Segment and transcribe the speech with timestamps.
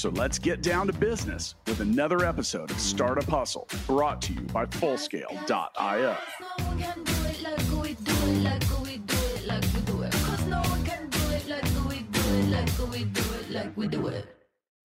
[0.00, 4.40] So let's get down to business with another episode of Startup Hustle brought to you
[4.40, 6.16] by Fullscale.io.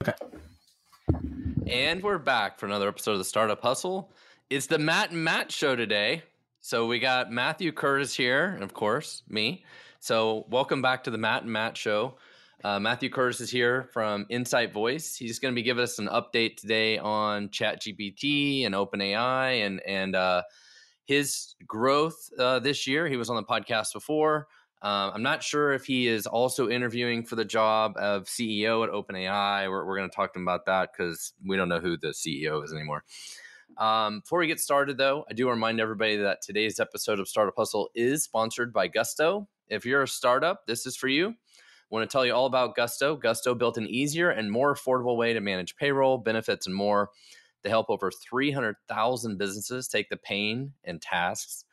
[0.04, 0.14] Okay.
[1.66, 4.12] And we're back for another episode of the Startup Hustle.
[4.50, 6.24] It's the Matt and Matt show today.
[6.60, 9.64] So we got Matthew Curtis here, and of course, me.
[10.02, 12.16] So welcome back to the Matt and Matt show.
[12.64, 15.16] Uh, Matthew Curtis is here from Insight Voice.
[15.16, 20.16] He's going to be giving us an update today on ChatGPT and OpenAI and and
[20.16, 20.44] uh,
[21.06, 23.08] his growth uh, this year.
[23.08, 24.48] He was on the podcast before.
[24.82, 28.92] Um, I'm not sure if he is also interviewing for the job of CEO at
[28.92, 29.70] OpenAI.
[29.70, 32.10] We're, we're going to talk to him about that because we don't know who the
[32.10, 33.04] CEO is anymore.
[33.78, 37.56] Um, before we get started, though, I do remind everybody that today's episode of Startup
[37.58, 39.48] Hustle is sponsored by Gusto.
[39.70, 41.36] If you're a startup, this is for you
[41.96, 43.16] want to tell you all about Gusto.
[43.16, 47.10] Gusto built an easier and more affordable way to manage payroll, benefits, and more.
[47.64, 51.66] They help over 300,000 businesses take the pain and tasks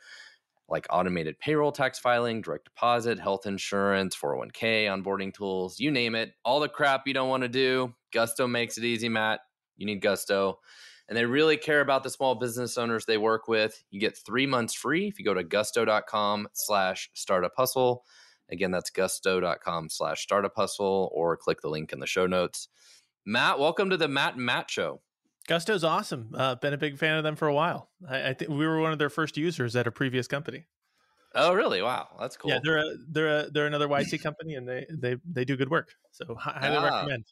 [0.68, 6.32] like automated payroll tax filing, direct deposit, health insurance, 401k, onboarding tools, you name it.
[6.44, 9.40] All the crap you don't want to do, Gusto makes it easy, Matt.
[9.76, 10.60] You need Gusto.
[11.08, 13.84] And they really care about the small business owners they work with.
[13.90, 18.04] You get three months free if you go to gusto.com slash startup hustle.
[18.50, 22.68] Again, that's gusto.com slash startup hustle or click the link in the show notes.
[23.24, 25.00] Matt, welcome to the Matt and Matt show.
[25.48, 26.30] Gusto's awesome.
[26.34, 27.90] Uh, been a big fan of them for a while.
[28.08, 30.66] I, I think we were one of their first users at a previous company.
[31.34, 31.82] Oh, really?
[31.82, 32.50] Wow, that's cool.
[32.50, 35.70] Yeah, they're a, they're a, they're another YC company, and they they they do good
[35.70, 35.94] work.
[36.10, 36.84] So highly ah.
[36.84, 37.24] recommend.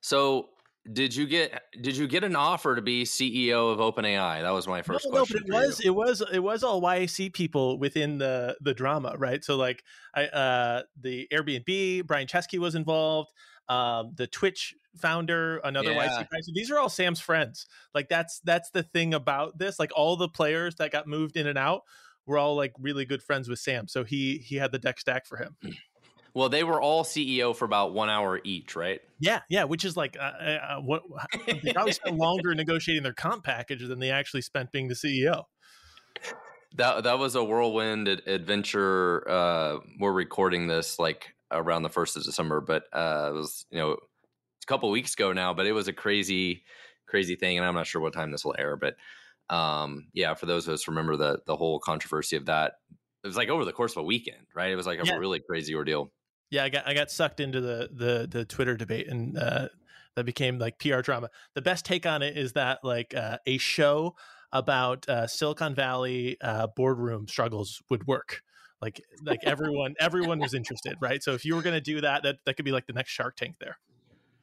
[0.00, 0.48] So
[0.92, 4.42] did you get did you get an offer to be CEO of OpenAI?
[4.42, 5.42] That was my first no, question.
[5.46, 5.90] No, but it was you.
[5.90, 9.42] it was it was all YAC people within the the drama, right?
[9.42, 9.82] So like
[10.14, 13.32] I uh the Airbnb, Brian Chesky was involved,
[13.68, 16.06] um, the Twitch founder, another yeah.
[16.06, 16.40] YC guy.
[16.42, 17.66] So these are all Sam's friends.
[17.94, 19.78] Like that's that's the thing about this.
[19.78, 21.82] Like all the players that got moved in and out
[22.26, 23.88] were all like really good friends with Sam.
[23.88, 25.56] So he he had the deck stack for him.
[26.34, 29.00] Well, they were all CEO for about one hour each, right?
[29.20, 31.04] Yeah, yeah, which is like uh, uh, uh what
[31.46, 35.44] they probably spent longer negotiating their comp package than they actually spent being the CEO.
[36.74, 39.28] That that was a whirlwind adventure.
[39.30, 43.78] Uh, we're recording this like around the first of December, but uh, it was you
[43.78, 45.54] know a couple weeks ago now.
[45.54, 46.64] But it was a crazy,
[47.06, 48.76] crazy thing, and I'm not sure what time this will air.
[48.76, 48.96] But
[49.54, 52.72] um, yeah, for those of us remember the the whole controversy of that.
[53.22, 54.70] It was like over the course of a weekend, right?
[54.70, 55.14] It was like a yeah.
[55.14, 56.12] really crazy ordeal
[56.54, 59.68] yeah, I got I got sucked into the the the Twitter debate, and uh,
[60.14, 61.28] that became like PR drama.
[61.54, 64.14] The best take on it is that like uh, a show
[64.52, 68.42] about uh, Silicon Valley uh, boardroom struggles would work.
[68.80, 71.22] Like like everyone everyone was interested, right?
[71.22, 73.10] So if you were going to do that, that that could be like the next
[73.10, 73.78] Shark Tank there.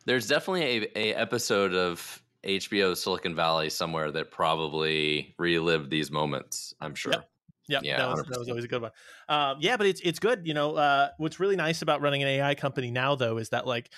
[0.06, 6.74] There's definitely a, a episode of HBO Silicon Valley somewhere that probably relived these moments.
[6.82, 7.14] I'm sure.
[7.14, 7.31] Yep.
[7.72, 8.92] Yep, yeah, that was, that was always a good one.
[9.30, 10.46] Um, yeah, but it's it's good.
[10.46, 13.66] You know, uh, what's really nice about running an AI company now, though, is that
[13.66, 13.90] like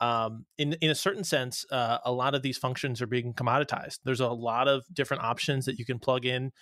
[0.00, 3.98] um, in in a certain sense, uh, a lot of these functions are being commoditized.
[4.04, 6.52] There's a lot of different options that you can plug in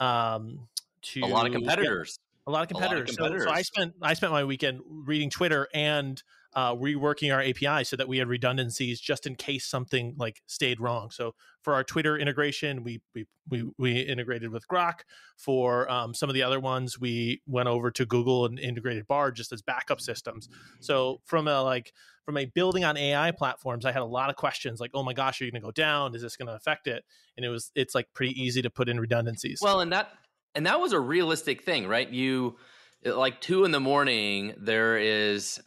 [0.00, 0.68] um,
[1.02, 2.18] to a lot of competitors.
[2.18, 3.06] Yeah, a lot of competitors.
[3.08, 3.44] Lot of competitors.
[3.44, 6.22] So, so, I spent I spent my weekend reading Twitter and
[6.56, 10.80] uh, reworking our API so that we had redundancies just in case something like stayed
[10.80, 11.10] wrong.
[11.10, 15.00] So for our Twitter integration, we we we, we integrated with Grok.
[15.36, 19.36] For um, some of the other ones, we went over to Google and integrated Bard
[19.36, 20.48] just as backup systems.
[20.80, 21.92] So from a like
[22.24, 25.12] from a building on AI platforms, I had a lot of questions like, "Oh my
[25.12, 26.14] gosh, are you going to go down?
[26.14, 27.04] Is this going to affect it?"
[27.36, 29.58] And it was it's like pretty easy to put in redundancies.
[29.60, 30.10] Well, and that
[30.54, 32.08] and that was a realistic thing, right?
[32.08, 32.56] You
[33.04, 35.60] like two in the morning, there is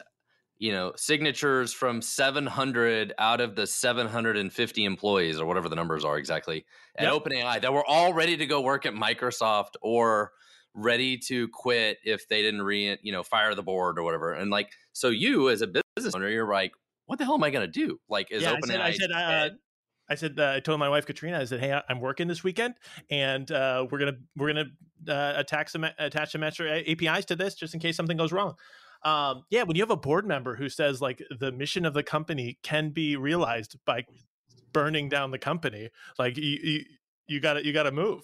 [0.60, 6.18] you know signatures from 700 out of the 750 employees or whatever the numbers are
[6.18, 6.66] exactly
[6.96, 7.14] at yep.
[7.14, 10.32] OpenAI that were all ready to go work at Microsoft or
[10.74, 14.32] ready to quit if they didn't re you know fire the board or whatever.
[14.34, 16.72] And like so you as a business owner you're like
[17.06, 17.98] what the hell am I going to do?
[18.08, 19.48] Like is yeah, OpenAI I said, I said, uh,
[20.10, 22.74] I said uh, I told my wife Katrina I said hey I'm working this weekend
[23.10, 24.66] and uh, we're gonna we're gonna
[25.08, 28.56] uh, attach some attach some extra APIs to this just in case something goes wrong
[29.02, 32.02] um, yeah, when you have a board member who says like the mission of the
[32.02, 34.04] company can be realized by
[34.72, 36.84] burning down the company, like you you,
[37.26, 38.22] you got to you got to move.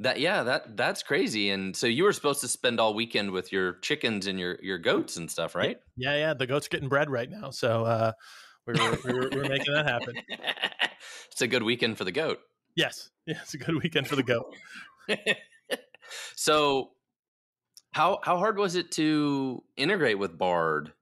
[0.00, 1.50] That yeah, that that's crazy.
[1.50, 4.78] And so you were supposed to spend all weekend with your chickens and your your
[4.78, 5.78] goats and stuff, right?
[5.96, 6.34] Yeah, yeah.
[6.34, 8.12] The goats getting bred right now, so uh,
[8.68, 10.14] we're, we're, we're making that happen.
[11.32, 12.38] it's a good weekend for the goat.
[12.76, 14.54] Yes, yeah, it's a good weekend for the goat.
[16.36, 16.90] so,
[17.92, 20.92] how how hard was it to integrate with Bard?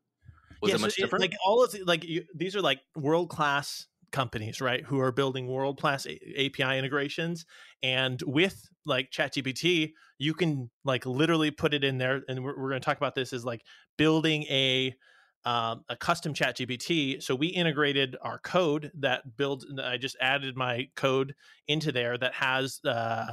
[0.62, 1.25] Was yeah, it much so different?
[1.25, 4.85] It, like all of the, like you, these are like world class companies, right?
[4.85, 7.44] Who are building world class API integrations,
[7.83, 12.23] and with like ChatGPT, you can like literally put it in there.
[12.29, 13.62] And we're, we're going to talk about this is like
[13.99, 14.94] building a
[15.44, 20.56] um, a custom chat gpt so we integrated our code that builds i just added
[20.56, 21.37] my code
[21.69, 23.33] into there that has uh,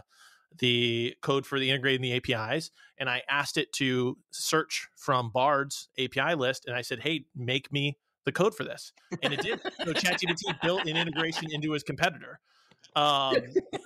[0.59, 5.89] the code for the integrating the apis and i asked it to search from bard's
[5.99, 9.59] api list and i said hey make me the code for this and it did
[9.61, 12.39] so chatgpt built an integration into his competitor
[12.95, 13.35] um,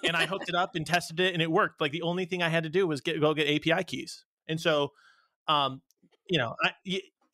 [0.04, 2.44] and i hooked it up and tested it and it worked like the only thing
[2.44, 4.92] i had to do was get go get api keys and so
[5.48, 5.81] um,
[6.30, 6.72] you know I,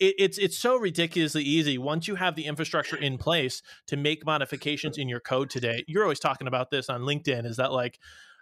[0.04, 4.26] it, it's it's so ridiculously easy once you have the infrastructure in place to make
[4.26, 5.84] modifications in your code today.
[5.88, 7.46] You're always talking about this on LinkedIn.
[7.46, 8.00] Is that like,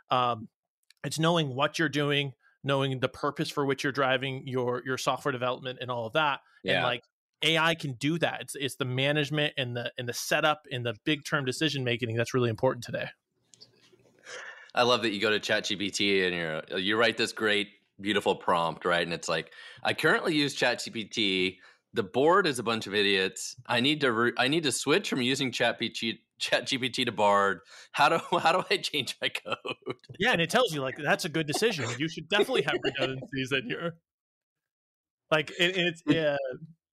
[0.09, 0.47] um,
[1.03, 2.33] it's knowing what you're doing,
[2.63, 6.41] knowing the purpose for which you're driving your your software development and all of that,
[6.63, 6.75] yeah.
[6.75, 7.03] and like
[7.43, 8.41] AI can do that.
[8.41, 12.15] It's it's the management and the and the setup and the big term decision making
[12.15, 13.09] that's really important today.
[14.73, 17.69] I love that you go to ChatGPT and you're uh, you write this great
[18.01, 19.03] beautiful prompt, right?
[19.03, 19.51] And it's like,
[19.83, 21.57] I currently use ChatGPT.
[21.93, 23.55] The board is a bunch of idiots.
[23.67, 27.59] I need to re- I need to switch from using ChatGPT ChatGPT to Bard.
[27.91, 29.95] How do how do I change my code?
[30.19, 31.87] Yeah, and it tells you like that's a good decision.
[31.97, 33.95] You should definitely have redundancies in here.
[35.29, 36.37] Like it, it's yeah,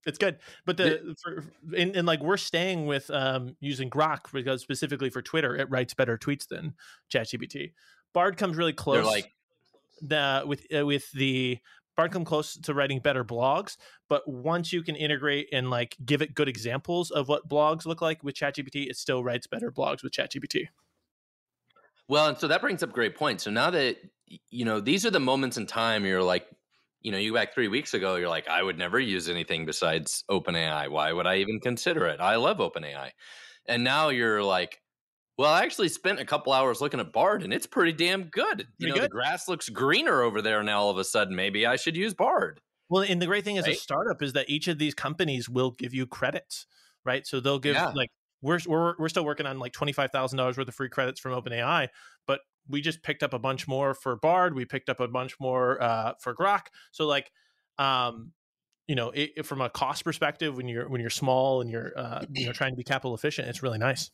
[0.07, 0.39] it's good.
[0.65, 1.45] But the for,
[1.77, 5.95] and, and like we're staying with um using Grok because specifically for Twitter, it writes
[5.95, 6.75] better tweets than
[7.13, 7.73] ChatGPT.
[8.15, 8.97] Bard comes really close.
[8.97, 9.33] They're like
[10.01, 11.59] the with uh, with the
[11.99, 13.77] Bard come close to writing better blogs,
[14.09, 18.01] but once you can integrate and like give it good examples of what blogs look
[18.01, 20.69] like with ChatGPT, it still writes better blogs with ChatGPT.
[22.07, 23.43] Well, and so that brings up great points.
[23.43, 23.97] So now that
[24.49, 26.47] you know these are the moments in time you're like,
[27.03, 30.23] you know, you back three weeks ago, you're like, I would never use anything besides
[30.31, 30.89] OpenAI.
[30.89, 32.21] Why would I even consider it?
[32.21, 33.11] I love OpenAI.
[33.67, 34.81] And now you're like,
[35.39, 38.67] well, I actually spent a couple hours looking at Bard, and it's pretty damn good.
[38.79, 39.05] You pretty know, good.
[39.05, 40.81] the grass looks greener over there now.
[40.81, 42.61] All of a sudden, maybe I should use Bard.
[42.89, 45.71] Well, and the great thing as a startup is that each of these companies will
[45.71, 46.67] give you credits,
[47.05, 47.25] right?
[47.25, 47.93] So they'll give yeah.
[47.95, 48.11] like
[48.43, 51.21] we're we're we're still working on like twenty five thousand dollars worth of free credits
[51.21, 51.89] from OpenAI,
[52.27, 54.55] but we just picked up a bunch more for Bard.
[54.55, 56.67] We picked up a bunch more uh, for Grok.
[56.91, 57.31] So like,
[57.79, 58.33] um,
[58.87, 61.93] you know, it, it, from a cost perspective, when you're when you're small and you're
[61.97, 64.11] uh, you know trying to be capital efficient, it's really nice.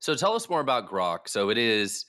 [0.00, 1.28] So tell us more about Grok.
[1.28, 2.06] So it is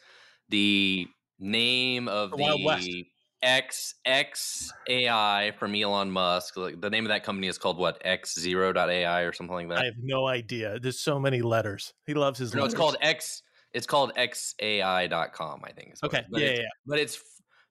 [0.49, 1.07] the
[1.39, 3.05] name of the, the
[3.41, 6.57] X X AI from Elon Musk.
[6.57, 8.01] Like the name of that company is called what?
[8.03, 9.79] X Zero.ai or something like that.
[9.79, 10.79] I have no idea.
[10.79, 11.93] There's so many letters.
[12.05, 12.53] He loves his.
[12.53, 12.73] No, letters.
[12.73, 13.41] it's called X.
[13.73, 15.61] It's called xai.com.
[15.63, 15.95] I think.
[16.03, 16.23] Okay.
[16.29, 16.61] But yeah, yeah.
[16.85, 17.21] But it's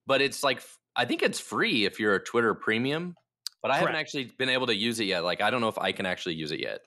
[0.06, 0.62] but it's like
[0.96, 3.14] I think it's free if you're a Twitter Premium.
[3.60, 3.88] But I Correct.
[3.88, 5.24] haven't actually been able to use it yet.
[5.24, 6.80] Like I don't know if I can actually use it yet.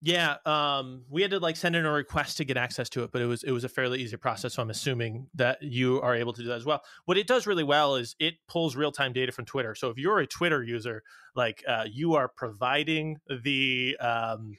[0.00, 3.10] Yeah, um, we had to like send in a request to get access to it,
[3.10, 4.54] but it was it was a fairly easy process.
[4.54, 6.82] So I'm assuming that you are able to do that as well.
[7.06, 9.74] What it does really well is it pulls real time data from Twitter.
[9.74, 11.02] So if you're a Twitter user,
[11.34, 14.56] like uh, you are providing the um,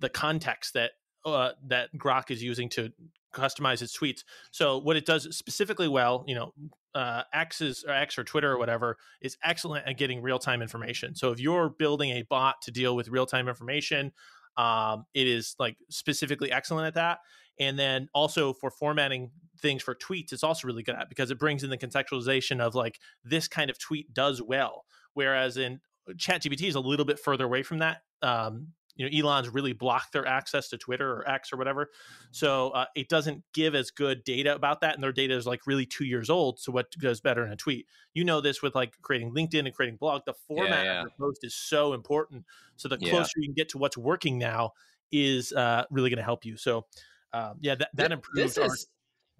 [0.00, 0.92] the context that
[1.24, 2.92] uh, that Grok is using to
[3.32, 4.22] customize its tweets.
[4.50, 6.52] So what it does specifically well, you know,
[6.94, 10.62] uh, X is or X or Twitter or whatever is excellent at getting real time
[10.62, 11.14] information.
[11.14, 14.12] So if you're building a bot to deal with real time information,
[14.56, 17.18] um, it is like specifically excellent at that.
[17.60, 19.30] And then also for formatting
[19.60, 22.74] things for tweets, it's also really good at because it brings in the contextualization of
[22.74, 24.84] like this kind of tweet does well.
[25.14, 28.02] Whereas in uh, ChatGPT is a little bit further away from that.
[28.22, 31.90] Um, you know Elon's really blocked their access to Twitter or X or whatever,
[32.30, 35.66] so uh, it doesn't give as good data about that, and their data is like
[35.66, 36.58] really two years old.
[36.58, 37.86] So what goes better in a tweet?
[38.12, 40.22] You know this with like creating LinkedIn and creating blog.
[40.26, 41.00] The format yeah, yeah.
[41.00, 42.44] of the post is so important.
[42.76, 43.42] So the closer yeah.
[43.42, 44.72] you can get to what's working now
[45.10, 46.56] is uh, really going to help you.
[46.56, 46.86] So
[47.32, 48.68] um, yeah, that that improves our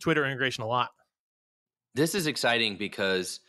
[0.01, 0.91] Twitter integration a lot.
[1.95, 3.41] This is exciting because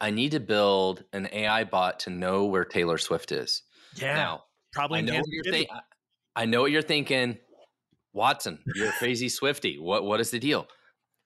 [0.00, 3.62] I need to build an AI bot to know where Taylor Swift is.
[3.96, 4.14] Yeah.
[4.14, 4.98] Now, Probably.
[4.98, 5.68] I know, what you're th-
[6.36, 7.38] I know what you're thinking.
[8.12, 9.80] Watson, you're a crazy Swiftie.
[9.80, 10.66] What what is the deal?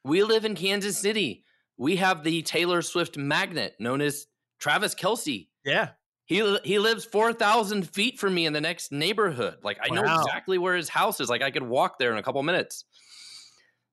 [0.04, 1.44] We live in Kansas City.
[1.78, 4.26] We have the Taylor Swift magnet known as
[4.58, 5.48] Travis Kelce.
[5.64, 5.90] Yeah.
[6.26, 9.58] He he lives four thousand feet from me in the next neighborhood.
[9.62, 10.02] Like I wow.
[10.02, 11.28] know exactly where his house is.
[11.28, 12.84] Like I could walk there in a couple minutes.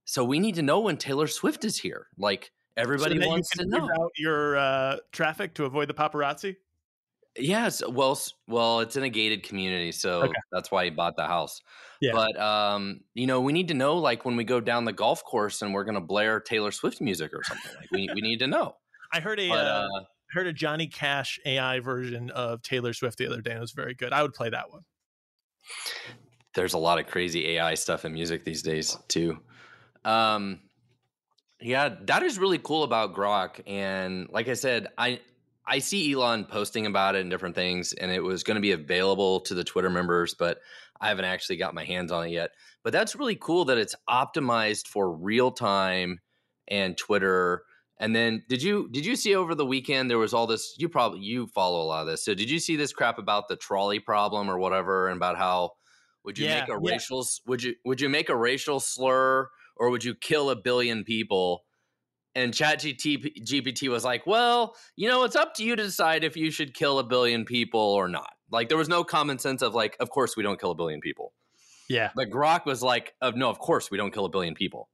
[0.06, 2.08] So we need to know when Taylor Swift is here.
[2.18, 6.56] Like Everybody so wants to know out your uh, traffic to avoid the paparazzi.
[7.38, 10.34] Yes, well, well, it's in a gated community, so okay.
[10.52, 11.62] that's why he bought the house.
[12.02, 12.12] Yeah.
[12.14, 15.24] But um, you know, we need to know, like, when we go down the golf
[15.24, 17.72] course and we're going to blare Taylor Swift music or something.
[17.78, 18.76] Like, we we need to know.
[19.14, 23.18] I heard a but, uh, uh, heard a Johnny Cash AI version of Taylor Swift
[23.18, 23.52] the other day.
[23.52, 24.14] And it was very good.
[24.14, 24.82] I would play that one.
[26.54, 29.40] There's a lot of crazy AI stuff in music these days too.
[30.04, 30.60] Um,
[31.62, 33.62] yeah, that is really cool about Grok.
[33.68, 35.22] And like I said, I
[35.72, 38.74] I see Elon posting about it and different things, and it was going to be
[38.74, 40.60] available to the Twitter members, but
[41.00, 42.52] I haven't actually got my hands on it yet.
[42.84, 46.20] But that's really cool that it's optimized for real time
[46.68, 47.64] and Twitter.
[48.02, 50.90] And then did you did you see over the weekend there was all this you
[50.90, 52.26] probably you follow a lot of this.
[52.26, 55.72] So did you see this crap about the trolley problem or whatever and about how
[56.26, 56.94] would you yeah, make a yeah.
[56.94, 59.48] racial would you would you make a racial slur
[59.78, 61.64] or would you kill a billion people?
[62.34, 66.38] And ChatGPT GPT was like, well, you know, it's up to you to decide if
[66.38, 68.32] you should kill a billion people or not.
[68.50, 71.02] Like, there was no common sense of like, of course we don't kill a billion
[71.02, 71.34] people.
[71.90, 72.12] Yeah.
[72.16, 74.90] But Grok was like, of no, of course we don't kill a billion people.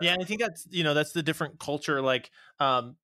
[0.00, 2.00] Yeah, I think that's you know that's the different culture.
[2.00, 2.96] Like, um,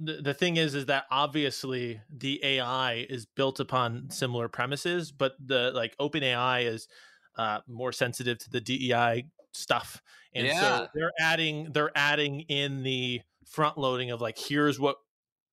[0.00, 5.34] the the thing is, is that obviously the AI is built upon similar premises, but
[5.44, 6.88] the like Open AI is
[7.36, 9.26] uh, more sensitive to the DEI
[9.58, 10.02] stuff
[10.34, 10.60] and yeah.
[10.60, 14.96] so they're adding they're adding in the front loading of like here's what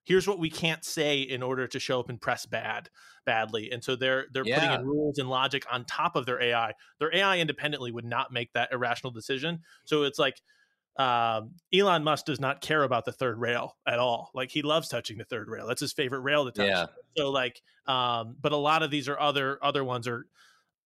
[0.03, 2.89] here's what we can't say in order to show up and press bad
[3.25, 4.59] badly and so they're they're yeah.
[4.59, 8.31] putting in rules and logic on top of their ai their ai independently would not
[8.31, 10.41] make that irrational decision so it's like
[10.97, 14.31] um, Elon Musk does not care about the third rail at all.
[14.33, 15.67] Like he loves touching the third rail.
[15.67, 16.69] That's his favorite rail to touch.
[16.69, 16.85] Yeah.
[17.17, 20.25] So like, um, but a lot of these are other other ones are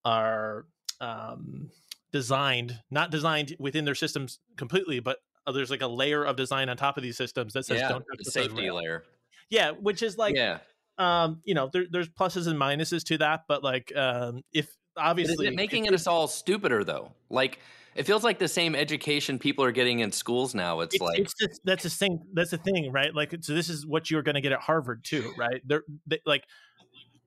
[0.03, 0.65] are
[0.99, 1.69] um,
[2.11, 6.69] designed, not designed within their systems completely, but uh, there's like a layer of design
[6.69, 9.03] on top of these systems that says yeah, don't touch the safety layer.
[9.49, 10.59] Yeah, which is like yeah.
[10.97, 15.47] Um, you know, there, there's pluses and minuses to that, but like, um, if obviously
[15.47, 17.59] it making it us all stupider though, like
[17.95, 20.81] it feels like the same education people are getting in schools now.
[20.81, 22.21] It's, it's like it's just, that's the thing.
[22.33, 23.15] That's the thing, right?
[23.15, 25.61] Like, so this is what you're going to get at Harvard too, right?
[25.65, 26.43] They're they, like,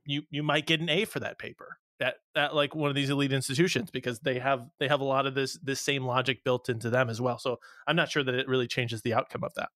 [0.04, 3.10] you you might get an A for that paper, at, at like one of these
[3.10, 6.68] elite institutions because they have they have a lot of this this same logic built
[6.68, 7.38] into them as well.
[7.38, 9.68] So I'm not sure that it really changes the outcome of that.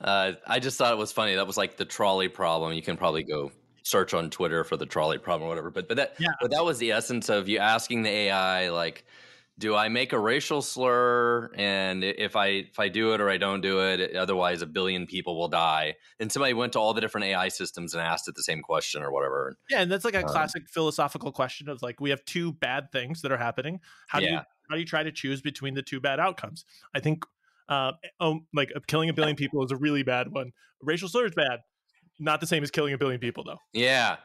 [0.00, 1.34] Uh, I just thought it was funny.
[1.34, 2.72] That was like the trolley problem.
[2.72, 3.50] You can probably go
[3.82, 5.70] search on Twitter for the trolley problem or whatever.
[5.70, 6.28] But but that yeah.
[6.40, 9.04] but that was the essence of you asking the AI like
[9.58, 11.50] do I make a racial slur?
[11.56, 15.06] And if I if I do it or I don't do it, otherwise a billion
[15.06, 15.96] people will die.
[16.20, 19.02] And somebody went to all the different AI systems and asked it the same question
[19.02, 19.56] or whatever.
[19.68, 22.92] Yeah, and that's like a um, classic philosophical question of like we have two bad
[22.92, 23.80] things that are happening.
[24.06, 24.30] How do yeah.
[24.30, 24.38] you
[24.68, 26.64] how do you try to choose between the two bad outcomes?
[26.94, 27.24] I think
[27.68, 30.52] uh, oh, like killing a billion people is a really bad one.
[30.80, 31.60] Racial slur is bad.
[32.20, 33.58] Not the same as killing a billion people though.
[33.72, 34.16] Yeah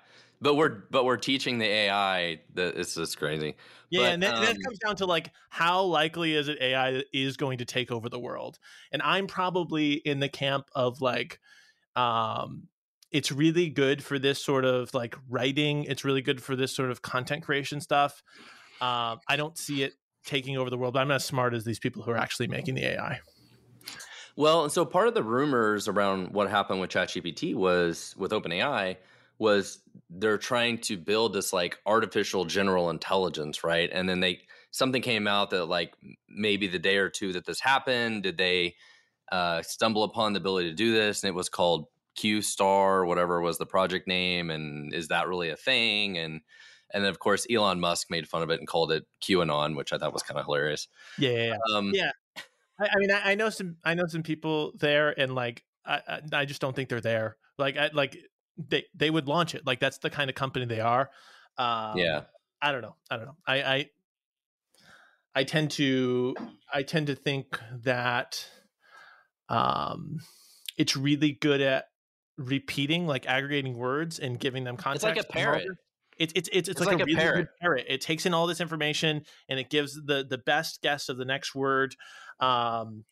[0.43, 3.55] but we're but we're teaching the AI that it's just crazy.
[3.89, 7.03] Yeah, but, and that, um, that, comes down to like how likely is it AI
[7.13, 8.59] is going to take over the world?
[8.91, 11.39] And I'm probably in the camp of like,
[11.95, 12.67] um,
[13.11, 15.85] it's really good for this sort of like writing.
[15.85, 18.21] It's really good for this sort of content creation stuff.
[18.81, 19.93] Um, I don't see it
[20.25, 20.93] taking over the world.
[20.93, 23.19] But I'm not as smart as these people who are actually making the AI.
[24.35, 28.97] Well, and so part of the rumors around what happened with ChatGPT was with OpenAI
[29.43, 33.89] was they're trying to build this like artificial general intelligence, right?
[33.91, 34.39] And then they
[34.71, 35.93] something came out that like
[36.29, 38.75] maybe the day or two that this happened, did they
[39.31, 41.23] uh, stumble upon the ability to do this?
[41.23, 45.49] And it was called Q Star, whatever was the project name, and is that really
[45.49, 46.17] a thing?
[46.17, 46.39] And
[46.93, 49.91] and then of course Elon Musk made fun of it and called it QAnon, which
[49.91, 50.87] I thought was kind of hilarious.
[51.19, 51.77] Yeah, yeah, yeah.
[51.77, 52.11] Um, yeah.
[52.79, 56.21] I, I, mean, I, I, know some, I know some people there, and like, I,
[56.31, 57.37] I just don't think they're there.
[57.59, 58.17] Like, I, like
[58.57, 59.65] they they would launch it.
[59.65, 61.09] Like that's the kind of company they are.
[61.57, 62.21] Um, yeah.
[62.61, 62.95] I don't know.
[63.11, 63.37] I don't know.
[63.45, 63.89] I, I
[65.35, 66.35] I tend to
[66.73, 68.45] I tend to think that
[69.49, 70.19] um
[70.77, 71.85] it's really good at
[72.37, 75.05] repeating like aggregating words and giving them context.
[75.05, 75.67] It's like a parrot.
[76.17, 77.47] It's it's it's, it's, it's like, like, a, really parrot.
[77.59, 77.85] parrot.
[77.89, 81.25] It takes in all this information and it gives the the best guess of the
[81.25, 81.95] next word.
[82.39, 83.05] Um,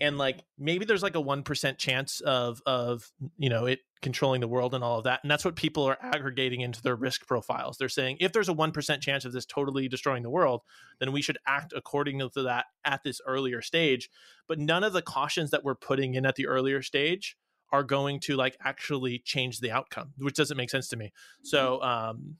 [0.00, 4.48] and like maybe there's like a 1% chance of of you know it controlling the
[4.48, 7.76] world and all of that and that's what people are aggregating into their risk profiles.
[7.76, 10.62] They're saying if there's a 1% chance of this totally destroying the world
[10.98, 14.08] then we should act according to that at this earlier stage
[14.48, 17.36] but none of the cautions that we're putting in at the earlier stage
[17.72, 21.12] are going to like actually change the outcome which doesn't make sense to me.
[21.42, 22.36] So um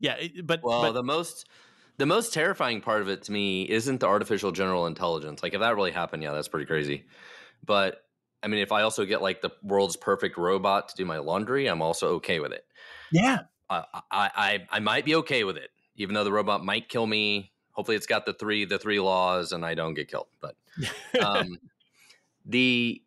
[0.00, 1.46] yeah but well but, the most
[1.98, 5.42] the most terrifying part of it to me isn't the artificial general intelligence.
[5.42, 7.06] Like if that really happened, yeah, that's pretty crazy.
[7.64, 8.04] But
[8.42, 11.66] I mean, if I also get like the world's perfect robot to do my laundry,
[11.66, 12.66] I'm also okay with it.
[13.12, 17.06] Yeah, I I I might be okay with it, even though the robot might kill
[17.06, 17.52] me.
[17.72, 20.28] Hopefully, it's got the three the three laws, and I don't get killed.
[20.40, 20.56] But
[21.24, 21.58] um,
[22.44, 23.02] the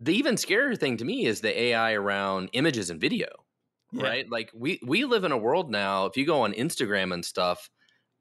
[0.00, 3.28] the even scarier thing to me is the AI around images and video.
[3.92, 4.04] Yeah.
[4.04, 4.30] Right?
[4.30, 6.06] Like we we live in a world now.
[6.06, 7.68] If you go on Instagram and stuff,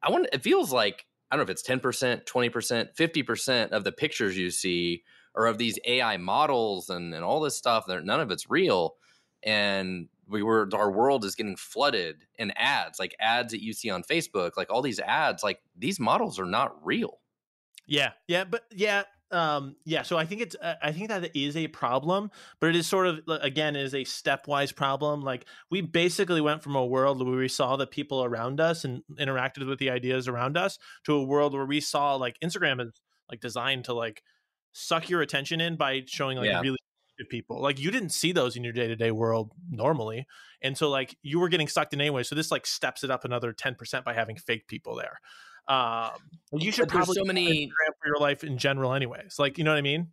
[0.02, 3.92] I want it feels like I don't know if it's 10%, 20%, 50% of the
[3.92, 5.04] pictures you see
[5.36, 7.86] are of these AI models and, and all this stuff.
[7.88, 8.96] None of it's real.
[9.44, 13.90] And we were our world is getting flooded in ads, like ads that you see
[13.90, 17.20] on Facebook, like all these ads, like these models are not real.
[17.88, 21.56] Yeah, yeah, but yeah, um yeah so i think it's uh, i think that is
[21.56, 26.42] a problem but it is sort of again is a stepwise problem like we basically
[26.42, 29.90] went from a world where we saw the people around us and interacted with the
[29.90, 32.92] ideas around us to a world where we saw like instagram is
[33.30, 34.24] like designed to like
[34.72, 36.62] suck your attention in by showing like yeah.
[36.62, 36.78] really
[37.30, 40.26] people like you didn't see those in your day-to-day world normally
[40.62, 43.26] and so like you were getting sucked in anyway so this like steps it up
[43.26, 45.20] another 10% by having fake people there
[45.70, 46.12] um,
[46.52, 47.72] you should probably so many
[48.02, 49.38] for your life in general, anyways.
[49.38, 50.08] Like, you know what I mean?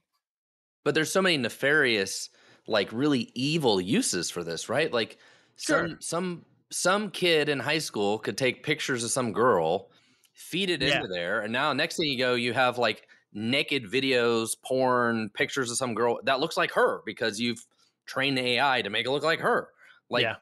[0.85, 2.29] But there's so many nefarious,
[2.69, 4.93] like really evil uses for this, right?
[4.93, 5.19] Like
[5.57, 5.89] sure.
[5.89, 9.91] some some some kid in high school could take pictures of some girl,
[10.35, 10.97] feed it yeah.
[10.97, 15.71] into there, and now next thing you go, you have like naked videos, porn, pictures
[15.71, 17.65] of some girl that looks like her because you've
[18.05, 19.69] trained the AI to make it look like her.
[20.11, 20.37] Like, yeah.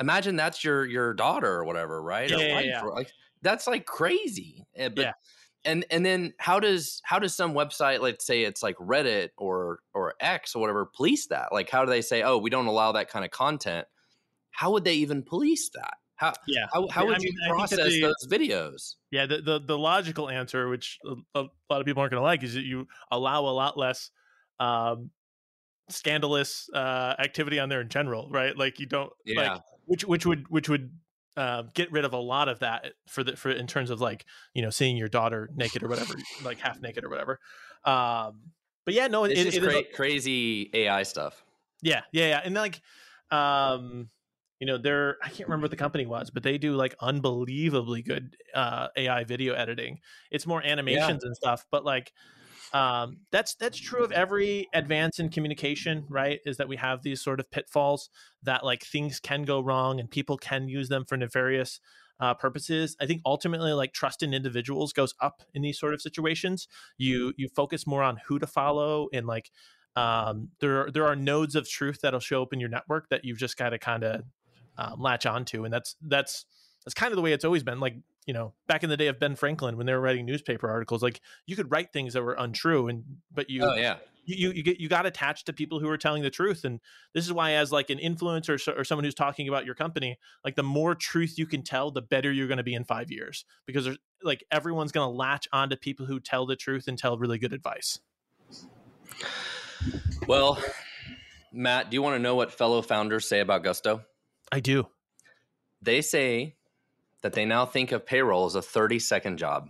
[0.00, 2.28] imagine that's your your daughter or whatever, right?
[2.28, 2.82] Yeah, yeah, yeah.
[2.82, 3.10] Like
[3.46, 4.66] that's like crazy.
[4.74, 5.12] Eh, but, yeah.
[5.64, 9.80] And and then how does how does some website, let's say it's like Reddit or
[9.94, 11.52] or X or whatever, police that?
[11.52, 13.86] Like how do they say, oh, we don't allow that kind of content?
[14.50, 15.94] How would they even police that?
[16.14, 16.66] How yeah?
[16.72, 18.94] How, how yeah, would I mean, you process the, those videos?
[19.10, 22.24] Yeah, the, the the logical answer, which a, a lot of people aren't going to
[22.24, 24.10] like, is that you allow a lot less
[24.60, 25.10] um,
[25.90, 28.56] scandalous uh, activity on there in general, right?
[28.56, 29.52] Like you don't yeah.
[29.52, 30.90] like which which would which would
[31.36, 34.24] uh, get rid of a lot of that for the for in terms of like
[34.54, 37.38] you know seeing your daughter naked or whatever, like half naked or whatever.
[37.84, 38.52] Um,
[38.84, 41.44] but yeah, no, it's it, just it cra- crazy AI stuff.
[41.82, 42.80] Yeah, yeah, yeah, and like,
[43.30, 44.08] um,
[44.60, 48.02] you know, they're I can't remember what the company was, but they do like unbelievably
[48.02, 49.98] good uh, AI video editing.
[50.30, 51.26] It's more animations yeah.
[51.26, 52.12] and stuff, but like
[52.72, 57.22] um, that's that's true of every advance in communication right is that we have these
[57.22, 58.10] sort of pitfalls
[58.42, 61.80] that like things can go wrong and people can use them for nefarious
[62.18, 62.96] uh, purposes.
[63.00, 66.68] I think ultimately like trust in individuals goes up in these sort of situations.
[66.98, 69.50] You you focus more on who to follow and like
[69.94, 73.38] um, there there are nodes of truth that'll show up in your network that you've
[73.38, 74.22] just got to kind of
[74.78, 76.44] um, latch onto and that's that's
[76.86, 77.80] that's kind of the way it's always been.
[77.80, 77.96] Like
[78.26, 81.02] you know back in the day of ben franklin when they were writing newspaper articles
[81.02, 83.96] like you could write things that were untrue and but you oh yeah.
[84.24, 86.80] you you get you got attached to people who are telling the truth and
[87.14, 90.56] this is why as like an influencer or someone who's talking about your company like
[90.56, 93.44] the more truth you can tell the better you're going to be in five years
[93.64, 97.16] because there's like everyone's going to latch onto people who tell the truth and tell
[97.18, 98.00] really good advice.
[100.26, 100.58] Well
[101.52, 104.02] matt do you want to know what fellow founders say about gusto?
[104.50, 104.88] I do.
[105.82, 106.56] They say
[107.26, 109.68] that they now think of payroll as a 30 second job,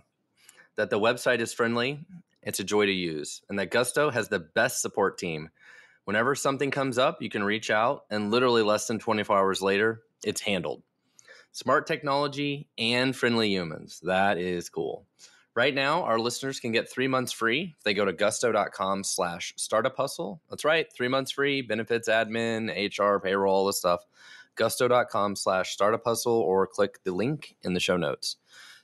[0.75, 2.05] that the website is friendly,
[2.43, 5.49] it's a joy to use, and that Gusto has the best support team.
[6.05, 10.03] Whenever something comes up, you can reach out, and literally less than 24 hours later,
[10.23, 10.83] it's handled.
[11.51, 14.01] Smart technology and friendly humans.
[14.03, 15.07] That is cool.
[15.55, 19.55] Right now, our listeners can get three months free if they go to gusto.com slash
[19.57, 20.43] startup hustle.
[20.51, 24.01] That's right, three months free, benefits, admin, HR, payroll, all this stuff
[24.57, 28.37] gusto.com slash startup hustle or click the link in the show notes.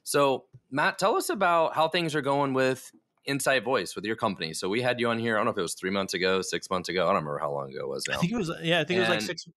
[0.04, 2.92] So, Matt, tell us about how things are going with
[3.26, 4.54] Insight Voice with your company.
[4.54, 5.36] So we had you on here.
[5.36, 7.04] I don't know if it was three months ago, six months ago.
[7.04, 8.16] I don't remember how long ago it was now.
[8.16, 8.52] I think it was.
[8.62, 9.48] Yeah, I think and, it was like six.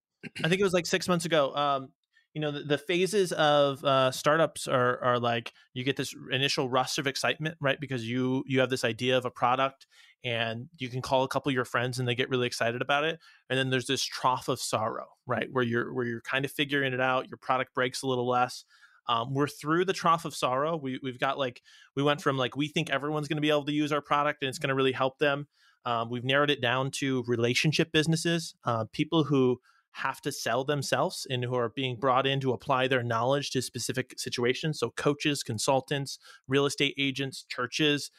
[0.44, 1.54] I think it was like six months ago.
[1.54, 1.88] Um,
[2.32, 6.68] you know, the, the phases of uh, startups are are like you get this initial
[6.68, 7.80] rush of excitement, right?
[7.80, 9.86] Because you you have this idea of a product
[10.24, 13.04] and you can call a couple of your friends and they get really excited about
[13.04, 13.18] it
[13.50, 16.92] and then there's this trough of sorrow right where you're where you're kind of figuring
[16.92, 18.64] it out your product breaks a little less
[19.08, 21.62] um, we're through the trough of sorrow we, we've got like
[21.94, 24.42] we went from like we think everyone's going to be able to use our product
[24.42, 25.46] and it's going to really help them
[25.84, 29.60] um, we've narrowed it down to relationship businesses uh, people who
[29.92, 33.62] have to sell themselves and who are being brought in to apply their knowledge to
[33.62, 38.10] specific situations so coaches consultants real estate agents churches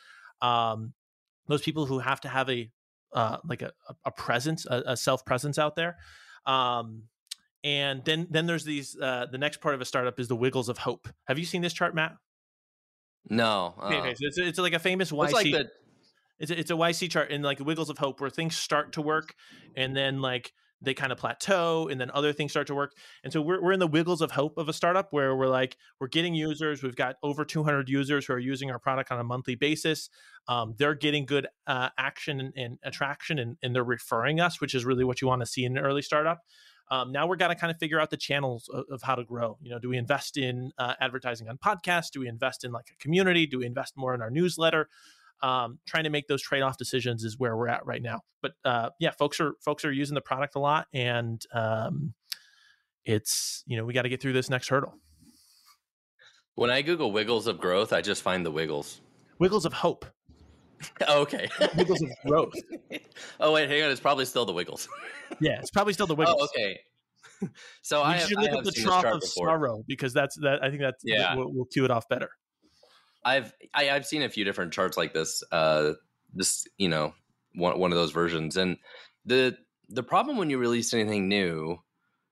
[0.41, 0.93] um,
[1.47, 2.69] those people who have to have a
[3.13, 3.71] uh, like a,
[4.05, 5.97] a presence, a, a self presence out there.
[6.45, 7.03] Um,
[7.63, 10.69] and then then there's these uh, the next part of a startup is the wiggles
[10.69, 11.07] of hope.
[11.25, 12.15] Have you seen this chart, Matt?
[13.29, 13.73] No.
[13.81, 14.13] Uh, okay, okay.
[14.15, 15.31] So it's, it's like a famous YC.
[15.31, 15.69] Like the,
[16.39, 19.01] it's a, it's a YC chart and like wiggles of hope where things start to
[19.01, 19.33] work
[19.75, 22.93] and then like they kind of plateau and then other things start to work.
[23.23, 25.77] And so we're, we're in the wiggles of hope of a startup where we're like,
[25.99, 26.83] we're getting users.
[26.83, 30.09] We've got over 200 users who are using our product on a monthly basis.
[30.47, 34.73] Um, they're getting good uh, action and, and attraction and, and, they're referring us, which
[34.73, 36.39] is really what you want to see in an early startup.
[36.89, 39.25] Um, now we're going to kind of figure out the channels of, of, how to
[39.25, 39.57] grow.
[39.61, 42.11] You know, do we invest in uh, advertising on podcasts?
[42.11, 43.45] Do we invest in like a community?
[43.45, 44.87] Do we invest more in our newsletter?
[45.41, 48.21] Um, trying to make those trade-off decisions is where we're at right now.
[48.41, 52.13] But uh, yeah, folks are folks are using the product a lot, and um,
[53.05, 54.95] it's you know we got to get through this next hurdle.
[56.55, 59.01] When I Google wiggles of growth, I just find the wiggles.
[59.39, 60.05] Wiggles of hope.
[61.09, 61.49] okay.
[61.75, 62.53] wiggles of growth.
[63.39, 63.91] oh wait, hang on.
[63.91, 64.87] It's probably still the wiggles.
[65.39, 66.35] yeah, it's probably still the wiggles.
[66.39, 66.79] Oh, okay.
[67.83, 69.47] So I should look at the trough of before.
[69.47, 70.63] sorrow because that's that.
[70.63, 71.35] I think that's yeah.
[71.35, 72.29] We'll, we'll cue it off better.
[73.27, 75.43] I've I, have i have seen a few different charts like this.
[75.51, 75.93] Uh,
[76.33, 77.13] this you know
[77.53, 78.77] one one of those versions, and
[79.25, 79.57] the
[79.89, 81.77] the problem when you release anything new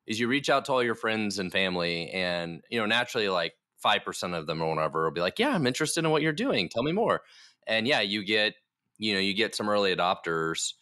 [0.07, 3.53] is you reach out to all your friends and family, and you know naturally like
[3.77, 6.33] five percent of them or whatever will be like, yeah, I'm interested in what you're
[6.33, 6.69] doing.
[6.69, 7.21] Tell me more.
[7.67, 8.53] And yeah, you get
[8.97, 10.73] you know you get some early adopters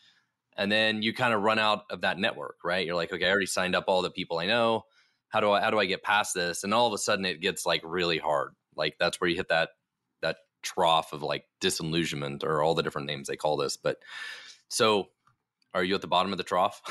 [0.55, 3.29] and then you kind of run out of that network right you're like okay i
[3.29, 4.83] already signed up all the people i know
[5.29, 7.41] how do i how do i get past this and all of a sudden it
[7.41, 9.69] gets like really hard like that's where you hit that
[10.63, 13.77] trough of like disillusionment or all the different names they call this.
[13.77, 13.97] But
[14.69, 15.09] so
[15.73, 16.81] are you at the bottom of the trough?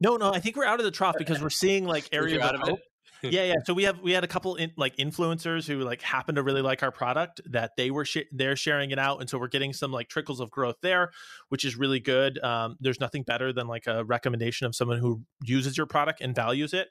[0.00, 2.60] No, no, I think we're out of the trough because we're seeing like areas of
[2.60, 2.80] hope.
[3.22, 3.54] yeah, yeah.
[3.64, 6.62] So we have we had a couple in, like influencers who like happen to really
[6.62, 9.72] like our product that they were sh- they're sharing it out, and so we're getting
[9.72, 11.10] some like trickles of growth there,
[11.48, 12.42] which is really good.
[12.44, 16.32] Um, there's nothing better than like a recommendation of someone who uses your product and
[16.32, 16.88] values it.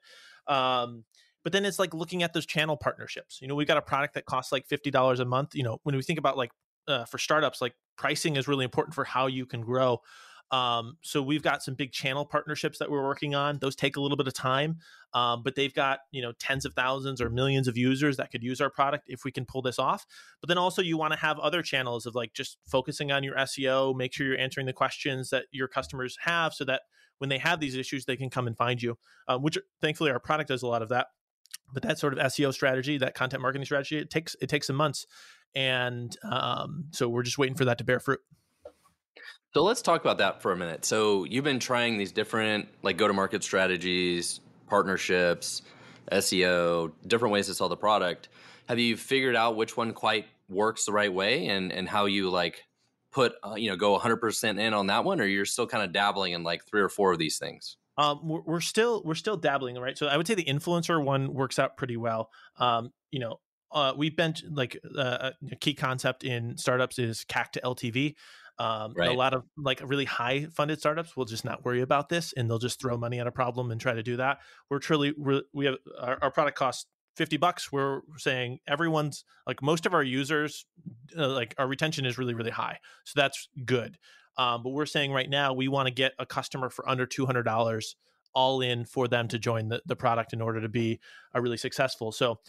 [0.47, 1.05] Um,
[1.47, 3.39] but then it's like looking at those channel partnerships.
[3.41, 5.55] You know, we've got a product that costs like $50 a month.
[5.55, 6.51] You know, when we think about like
[6.89, 10.01] uh, for startups, like pricing is really important for how you can grow.
[10.51, 13.59] Um, so we've got some big channel partnerships that we're working on.
[13.59, 14.79] Those take a little bit of time,
[15.13, 18.43] um, but they've got you know tens of thousands or millions of users that could
[18.43, 20.05] use our product if we can pull this off.
[20.41, 23.35] But then also you want to have other channels of like just focusing on your
[23.35, 26.81] SEO, make sure you're answering the questions that your customers have, so that
[27.19, 28.97] when they have these issues, they can come and find you.
[29.29, 31.07] Uh, which thankfully our product does a lot of that
[31.73, 34.75] but that sort of SEO strategy, that content marketing strategy, it takes it takes some
[34.75, 35.05] months,
[35.55, 38.19] and um, so we're just waiting for that to bear fruit.
[39.53, 40.85] So let's talk about that for a minute.
[40.85, 45.63] So you've been trying these different like go to market strategies, partnerships,
[46.11, 48.29] SEO, different ways to sell the product.
[48.67, 52.29] Have you figured out which one quite works the right way, and and how you
[52.29, 52.63] like
[53.11, 55.91] put uh, you know go 100% in on that one, or you're still kind of
[55.91, 57.77] dabbling in like three or four of these things?
[57.97, 59.97] Um, we're, we're, still we're still dabbling, right?
[59.97, 62.29] So I would say the influencer one works out pretty well.
[62.57, 63.39] Um, you know,
[63.71, 68.15] uh, we've been like uh, a key concept in startups is CAC to LTV.
[68.59, 69.09] Um, right.
[69.09, 72.49] A lot of like really high funded startups will just not worry about this, and
[72.49, 74.39] they'll just throw money at a problem and try to do that.
[74.69, 76.85] We're truly we're, we have our, our product costs
[77.17, 80.65] 50 bucks we're saying everyone's like most of our users
[81.17, 83.97] uh, like our retention is really really high so that's good
[84.37, 87.95] um, but we're saying right now we want to get a customer for under $200
[88.33, 90.99] all in for them to join the, the product in order to be
[91.33, 92.11] a really successful.
[92.11, 92.39] So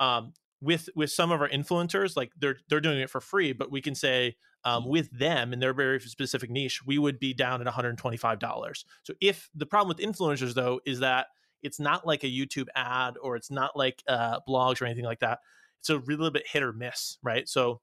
[0.00, 3.70] um, with with some of our influencers, like they're they're doing it for free, but
[3.70, 4.90] we can say um, mm-hmm.
[4.90, 8.84] with them in their very specific niche, we would be down at $125.
[9.04, 11.26] So if the problem with influencers though is that
[11.62, 15.20] it's not like a YouTube ad or it's not like uh, blogs or anything like
[15.20, 15.40] that.
[15.80, 17.48] It's a little bit hit or miss, right?
[17.48, 17.80] So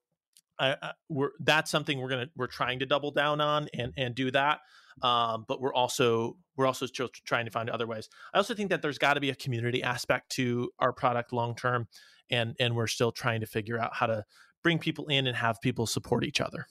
[0.59, 4.31] I, we're that's something we're gonna we're trying to double down on and and do
[4.31, 4.59] that.
[5.01, 8.09] Um, but we're also we're also still trying to find other ways.
[8.33, 11.55] I also think that there's got to be a community aspect to our product long
[11.55, 11.87] term,
[12.29, 14.23] and and we're still trying to figure out how to
[14.63, 16.67] bring people in and have people support each other.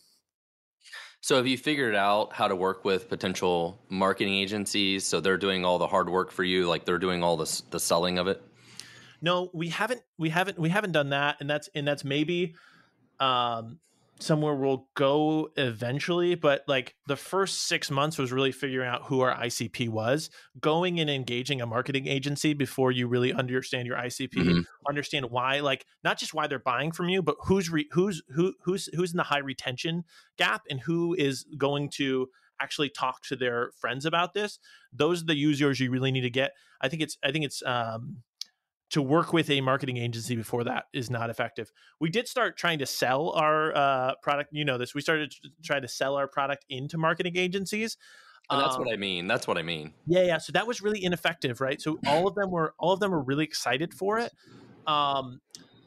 [1.20, 5.64] So have you figured out how to work with potential marketing agencies so they're doing
[5.64, 8.42] all the hard work for you like they're doing all the the selling of it?
[9.20, 12.54] No, we haven't we haven't we haven't done that and that's and that's maybe
[13.20, 13.79] um,
[14.22, 19.20] somewhere we'll go eventually but like the first six months was really figuring out who
[19.20, 24.33] our icp was going and engaging a marketing agency before you really understand your icp
[24.33, 24.61] mm-hmm.
[24.88, 28.55] understand why like not just why they're buying from you but who's re- who's who
[28.62, 30.05] who's who's in the high retention
[30.38, 32.29] gap and who is going to
[32.61, 34.59] actually talk to their friends about this
[34.92, 37.62] those are the users you really need to get i think it's i think it's
[37.66, 38.18] um
[38.92, 41.72] to work with a marketing agency before that is not effective.
[41.98, 44.50] We did start trying to sell our uh, product.
[44.52, 44.94] You know this.
[44.94, 47.96] We started to try to sell our product into marketing agencies.
[48.50, 49.26] And that's um, what I mean.
[49.26, 49.94] That's what I mean.
[50.07, 50.38] Yeah, yeah.
[50.38, 51.81] So that was really ineffective, right?
[51.81, 54.33] So all of them were all of them were really excited for it,
[54.87, 55.40] um,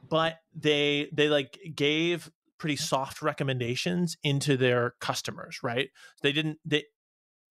[0.09, 5.89] but they they like gave pretty soft recommendations into their customers, right?
[6.23, 6.85] They didn't they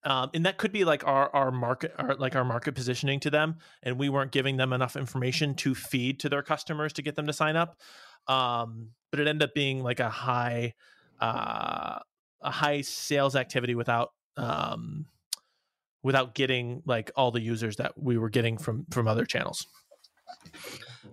[0.05, 3.29] um, and that could be like our our market our like our market positioning to
[3.29, 7.15] them and we weren't giving them enough information to feed to their customers to get
[7.15, 7.77] them to sign up
[8.27, 10.73] um, but it ended up being like a high
[11.19, 11.99] uh,
[12.41, 15.05] a high sales activity without um,
[16.03, 19.67] without getting like all the users that we were getting from from other channels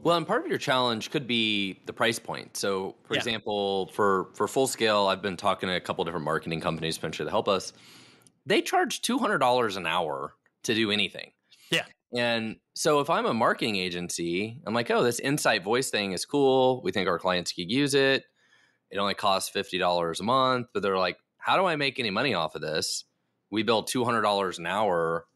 [0.03, 2.57] well, and part of your challenge could be the price point.
[2.57, 3.19] So, for yeah.
[3.19, 7.27] example, for for full scale, I've been talking to a couple different marketing companies potentially
[7.27, 7.73] to help us.
[8.47, 11.33] They charge two hundred dollars an hour to do anything.
[11.71, 11.85] Yeah.
[12.15, 16.25] And so, if I'm a marketing agency, I'm like, oh, this Insight Voice thing is
[16.25, 16.83] cool.
[16.83, 18.25] We think our clients could use it.
[18.91, 22.11] It only costs fifty dollars a month, but they're like, how do I make any
[22.11, 23.05] money off of this?
[23.51, 25.27] We bill two hundred dollars an hour.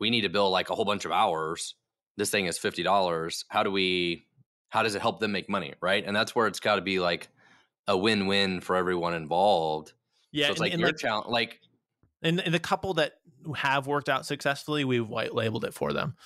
[0.00, 1.74] We need to bill like a whole bunch of hours
[2.16, 4.26] this thing is $50 how do we
[4.68, 7.00] how does it help them make money right and that's where it's got to be
[7.00, 7.28] like
[7.88, 9.92] a win-win for everyone involved
[10.32, 11.60] yeah so it's and, like and your like, challenge like
[12.24, 13.14] and, and the couple that
[13.56, 16.16] have worked out successfully we've white labeled it for them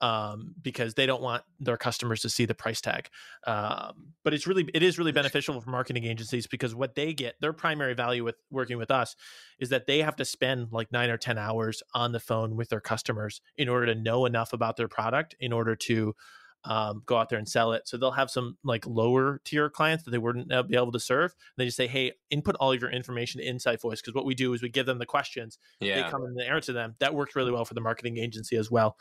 [0.00, 3.08] um, because they don't want their customers to see the price tag.
[3.46, 7.34] Um, but it's really it is really beneficial for marketing agencies because what they get
[7.40, 9.16] their primary value with working with us
[9.58, 12.68] is that they have to spend like nine or ten hours on the phone with
[12.68, 16.14] their customers in order to know enough about their product in order to
[16.64, 17.86] um, go out there and sell it.
[17.86, 21.34] So they'll have some like lower tier clients that they wouldn't be able to serve.
[21.56, 24.52] They just say, "Hey, input all of your information Insight Voice," because what we do
[24.52, 25.58] is we give them the questions.
[25.80, 26.02] Yeah.
[26.02, 26.96] They come in and answer them.
[26.98, 28.96] That works really well for the marketing agency as well.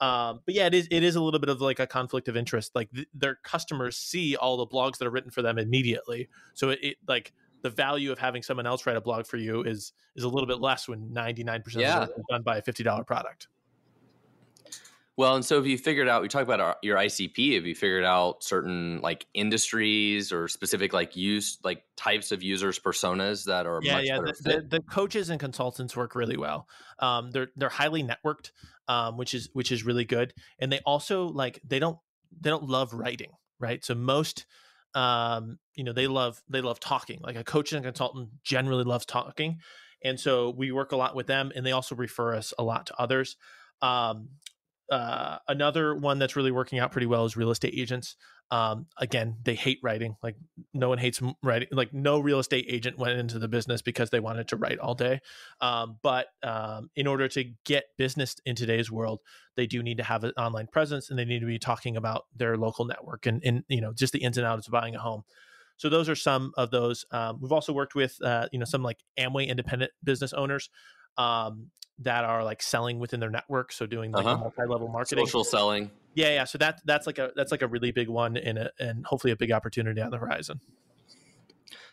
[0.00, 2.36] Um, but yeah, it is it is a little bit of like a conflict of
[2.36, 2.74] interest.
[2.74, 6.70] Like th- their customers see all the blogs that are written for them immediately, so
[6.70, 9.92] it, it, like the value of having someone else write a blog for you is
[10.16, 12.62] is a little bit less when ninety nine percent of it is done by a
[12.62, 13.48] fifty dollar product.
[15.16, 16.22] Well, and so have you figured out?
[16.22, 17.54] We talk about our, your ICP.
[17.54, 22.80] Have you figured out certain like industries or specific like use like types of users
[22.80, 26.66] personas that are yeah yeah the, the, the, coaches and consultants work really well.
[26.98, 28.50] Um, they're they're highly networked,
[28.88, 31.98] um, which is which is really good, and they also like they don't
[32.40, 33.84] they don't love writing right.
[33.84, 34.46] So most
[34.94, 37.20] um, you know they love they love talking.
[37.22, 39.60] Like a coach and a consultant generally loves talking,
[40.02, 42.86] and so we work a lot with them, and they also refer us a lot
[42.86, 43.36] to others.
[43.80, 44.30] Um,
[44.90, 48.16] uh, another one that's really working out pretty well is real estate agents.
[48.50, 50.16] Um, again, they hate writing.
[50.22, 50.36] Like
[50.74, 51.68] no one hates writing.
[51.72, 54.94] Like no real estate agent went into the business because they wanted to write all
[54.94, 55.20] day.
[55.60, 59.20] Um, but um, in order to get business in today's world,
[59.56, 62.24] they do need to have an online presence and they need to be talking about
[62.36, 65.00] their local network and, and you know just the ins and outs of buying a
[65.00, 65.22] home.
[65.76, 67.04] So those are some of those.
[67.10, 70.68] Um, we've also worked with uh, you know some like Amway independent business owners
[71.16, 74.38] um, that are like selling within their network so doing like uh-huh.
[74.38, 75.24] multi-level marketing.
[75.26, 75.90] Social selling.
[76.14, 78.70] Yeah yeah so that that's like a that's like a really big one and a,
[78.78, 80.60] and hopefully a big opportunity on the horizon.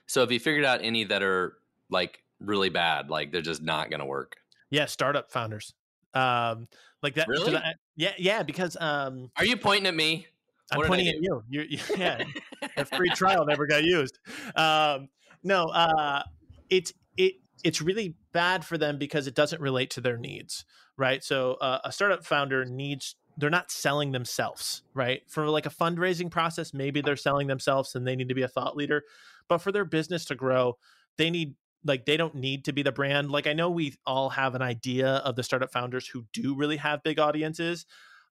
[0.08, 1.58] So have you figured out any that are
[1.90, 4.38] like really bad like they're just not gonna work?
[4.70, 5.74] Yeah startup founders.
[6.14, 6.68] Um
[7.04, 7.56] like that really?
[7.56, 10.28] I, yeah yeah because um are you pointing at me?
[10.72, 11.44] I'm pointing at you.
[11.50, 11.66] You
[11.98, 12.24] yeah.
[12.78, 14.18] A free trial never got used.
[14.56, 15.10] Um
[15.44, 16.24] no uh
[16.70, 20.66] it's it it's really bad for them because it doesn't relate to their needs,
[20.98, 21.24] right?
[21.24, 25.22] So uh, a startup founder needs they're not selling themselves, right?
[25.28, 28.48] For like a fundraising process, maybe they're selling themselves and they need to be a
[28.48, 29.04] thought leader,
[29.48, 30.78] but for their business to grow,
[31.18, 33.32] they need like they don't need to be the brand.
[33.32, 36.78] Like I know we all have an idea of the startup founders who do really
[36.78, 37.86] have big audiences,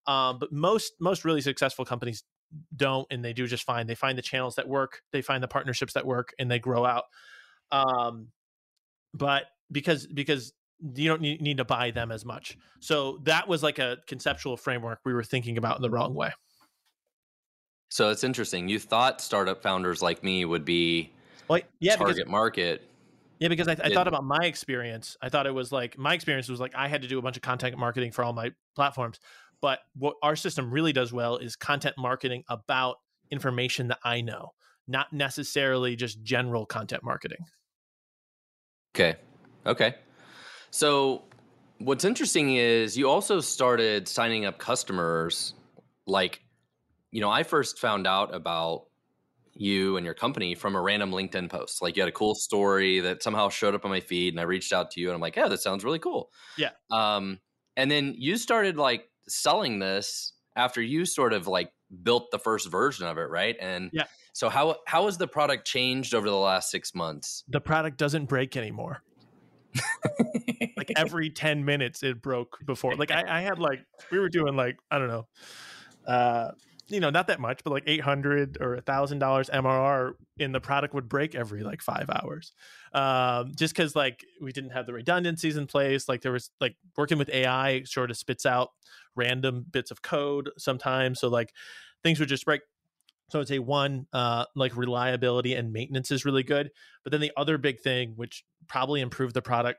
[0.06, 2.22] um, but most most really successful companies
[2.74, 3.86] don't, and they do just fine.
[3.86, 6.84] They find the channels that work, they find the partnerships that work, and they grow
[6.84, 7.04] out.
[7.72, 8.28] Um,
[9.14, 10.52] but because because
[10.94, 12.56] you don't need, need to buy them as much.
[12.80, 16.32] So that was like a conceptual framework we were thinking about in the wrong way.
[17.90, 18.68] So it's interesting.
[18.68, 21.12] You thought startup founders like me would be
[21.48, 22.88] well, yeah, target because, market.
[23.40, 25.16] Yeah, because I, I thought about my experience.
[25.20, 27.36] I thought it was like my experience was like I had to do a bunch
[27.36, 29.18] of content marketing for all my platforms.
[29.60, 32.96] But what our system really does well is content marketing about
[33.30, 34.50] information that I know,
[34.88, 37.44] not necessarily just general content marketing.
[38.94, 39.16] Okay.
[39.66, 39.94] Okay.
[40.70, 41.24] So
[41.78, 45.54] what's interesting is you also started signing up customers
[46.06, 46.42] like
[47.12, 48.86] you know, I first found out about
[49.54, 51.82] you and your company from a random LinkedIn post.
[51.82, 54.44] Like you had a cool story that somehow showed up on my feed and I
[54.44, 56.72] reached out to you and I'm like, "Yeah, that sounds really cool." Yeah.
[56.90, 57.40] Um
[57.76, 61.72] and then you started like selling this after you sort of like
[62.02, 63.56] built the first version of it, right?
[63.60, 64.04] And yeah.
[64.32, 67.44] So how how has the product changed over the last six months?
[67.48, 69.02] The product doesn't break anymore.
[70.76, 72.96] like every 10 minutes it broke before.
[72.96, 75.26] Like I, I had like we were doing like, I don't know,
[76.06, 76.52] uh
[76.90, 80.60] you know, not that much, but like 800 or a thousand dollars MRR in the
[80.60, 82.52] product would break every like five hours.
[82.92, 86.08] Um, just cause like we didn't have the redundancies in place.
[86.08, 88.70] Like there was like working with AI sort of spits out
[89.14, 91.20] random bits of code sometimes.
[91.20, 91.52] So like
[92.02, 92.62] things would just break.
[93.30, 96.70] So I'd say one, uh, like reliability and maintenance is really good.
[97.04, 99.78] But then the other big thing, which probably improved the product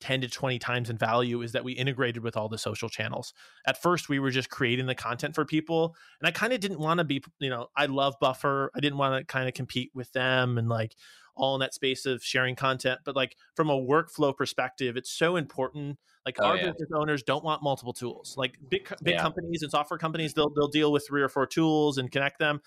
[0.00, 3.32] 10 to 20 times in value is that we integrated with all the social channels.
[3.66, 5.94] At first, we were just creating the content for people.
[6.20, 8.70] And I kind of didn't want to be, you know, I love Buffer.
[8.74, 10.96] I didn't want to kind of compete with them and like
[11.36, 13.00] all in that space of sharing content.
[13.04, 15.98] But like from a workflow perspective, it's so important.
[16.26, 16.70] Like oh, our yeah.
[16.70, 18.34] business owners don't want multiple tools.
[18.36, 19.22] Like big big yeah.
[19.22, 22.60] companies and software companies, they'll they'll deal with three or four tools and connect them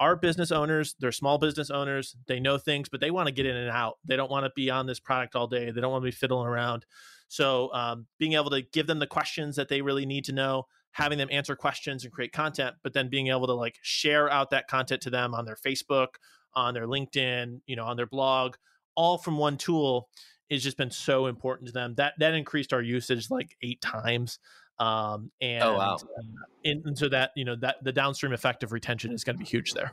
[0.00, 3.46] our business owners, they're small business owners, they know things, but they want to get
[3.46, 3.98] in and out.
[4.04, 5.70] They don't want to be on this product all day.
[5.70, 6.86] They don't want to be fiddling around.
[7.28, 10.66] So, um, being able to give them the questions that they really need to know,
[10.92, 14.50] having them answer questions and create content, but then being able to like share out
[14.50, 16.08] that content to them on their Facebook,
[16.54, 18.54] on their LinkedIn, you know, on their blog,
[18.94, 20.08] all from one tool
[20.50, 21.94] has just been so important to them.
[21.96, 24.38] That that increased our usage like eight times
[24.78, 25.94] um and, oh, wow.
[25.96, 26.22] Uh,
[26.64, 29.40] and, and so that you know that the downstream effect of retention is going to
[29.40, 29.92] be huge there.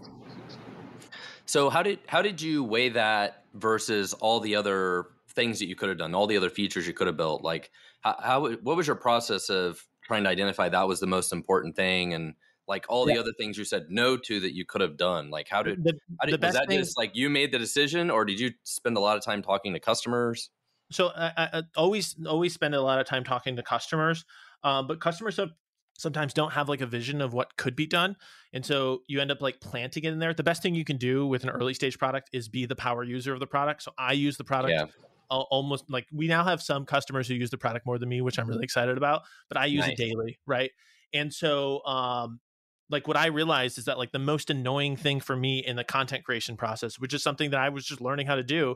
[1.45, 5.75] So how did how did you weigh that versus all the other things that you
[5.75, 7.43] could have done all the other features you could have built?
[7.43, 7.71] Like
[8.01, 11.75] how, how what was your process of trying to identify that was the most important
[11.75, 12.33] thing and
[12.67, 13.19] like all the yeah.
[13.19, 15.29] other things you said no to that you could have done?
[15.29, 18.09] Like how did, the, how did was that thing, just like you made the decision
[18.09, 20.49] or did you spend a lot of time talking to customers?
[20.91, 24.25] So I, I, always always spend a lot of time talking to customers
[24.65, 25.51] um, but customers have
[25.97, 28.17] sometimes don't have like a vision of what could be done
[28.51, 30.97] and so you end up like planting it in there the best thing you can
[30.97, 33.91] do with an early stage product is be the power user of the product so
[33.97, 34.85] i use the product yeah.
[35.29, 38.37] almost like we now have some customers who use the product more than me which
[38.37, 39.91] i'm really excited about but i use nice.
[39.91, 40.71] it daily right
[41.13, 42.41] and so um
[42.89, 45.83] like what i realized is that like the most annoying thing for me in the
[45.85, 48.75] content creation process which is something that i was just learning how to do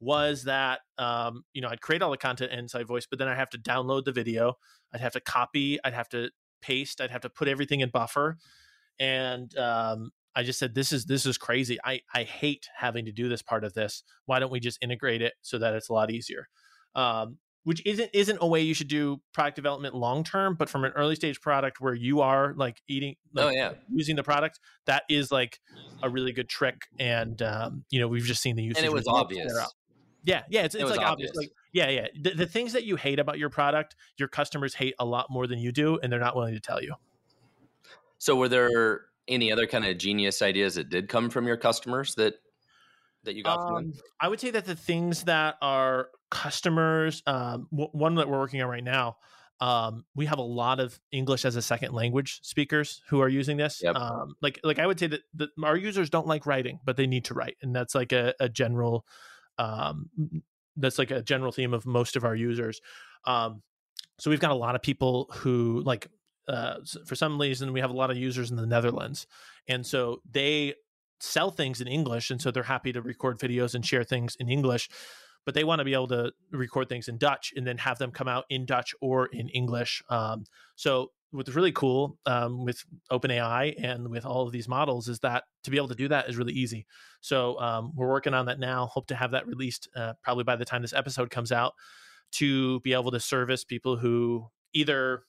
[0.00, 3.34] was that um, you know I'd create all the content Insight Voice, but then I
[3.34, 4.54] have to download the video,
[4.92, 6.30] I'd have to copy, I'd have to
[6.62, 8.38] paste, I'd have to put everything in Buffer,
[8.98, 11.78] and um, I just said this is this is crazy.
[11.84, 14.02] I I hate having to do this part of this.
[14.26, 16.48] Why don't we just integrate it so that it's a lot easier?
[16.94, 20.84] Um, which isn't isn't a way you should do product development long term, but from
[20.84, 24.22] an early stage product where you are like eating, oh, like, oh yeah, using the
[24.22, 25.58] product, that is like
[26.02, 26.86] a really good trick.
[26.98, 28.76] And um, you know, we've just seen the use.
[28.76, 29.52] And it was obvious.
[30.24, 31.30] Yeah, yeah, it's, it's it like obvious.
[31.30, 31.36] obvious.
[31.36, 32.06] Like, yeah, yeah.
[32.20, 35.46] The, the things that you hate about your product, your customers hate a lot more
[35.46, 36.94] than you do, and they're not willing to tell you.
[38.18, 42.14] So, were there any other kind of genius ideas that did come from your customers
[42.16, 42.34] that
[43.24, 43.92] that you got um, from them?
[44.20, 48.60] I would say that the things that are customers, um, w- one that we're working
[48.62, 49.16] on right now,
[49.60, 53.56] um, we have a lot of English as a second language speakers who are using
[53.56, 53.82] this.
[53.82, 53.94] Yep.
[53.94, 57.06] Um, like, like I would say that, that our users don't like writing, but they
[57.06, 59.06] need to write, and that's like a, a general
[59.60, 60.08] um,
[60.76, 62.80] that's like a general theme of most of our users.
[63.26, 63.62] Um,
[64.18, 66.08] so we've got a lot of people who like
[66.48, 69.26] uh, for some reason we have a lot of users in the Netherlands,
[69.68, 70.74] and so they
[71.20, 74.48] sell things in English, and so they're happy to record videos and share things in
[74.48, 74.88] English.
[75.44, 78.10] But they want to be able to record things in Dutch and then have them
[78.10, 80.02] come out in Dutch or in English.
[80.10, 80.44] Um,
[80.76, 85.44] so what's really cool um, with OpenAI and with all of these models is that
[85.64, 86.86] to be able to do that is really easy.
[87.20, 88.86] So um, we're working on that now.
[88.86, 91.74] Hope to have that released uh, probably by the time this episode comes out
[92.32, 95.24] to be able to service people who either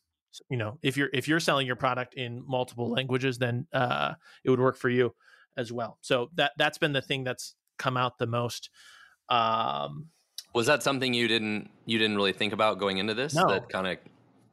[0.50, 4.50] you know if you're if you're selling your product in multiple languages then uh, it
[4.50, 5.14] would work for you
[5.58, 8.70] as well so that that's been the thing that's come out the most
[9.30, 10.08] um,
[10.54, 13.48] was that something you didn't you didn't really think about going into this no.
[13.50, 13.98] that kind of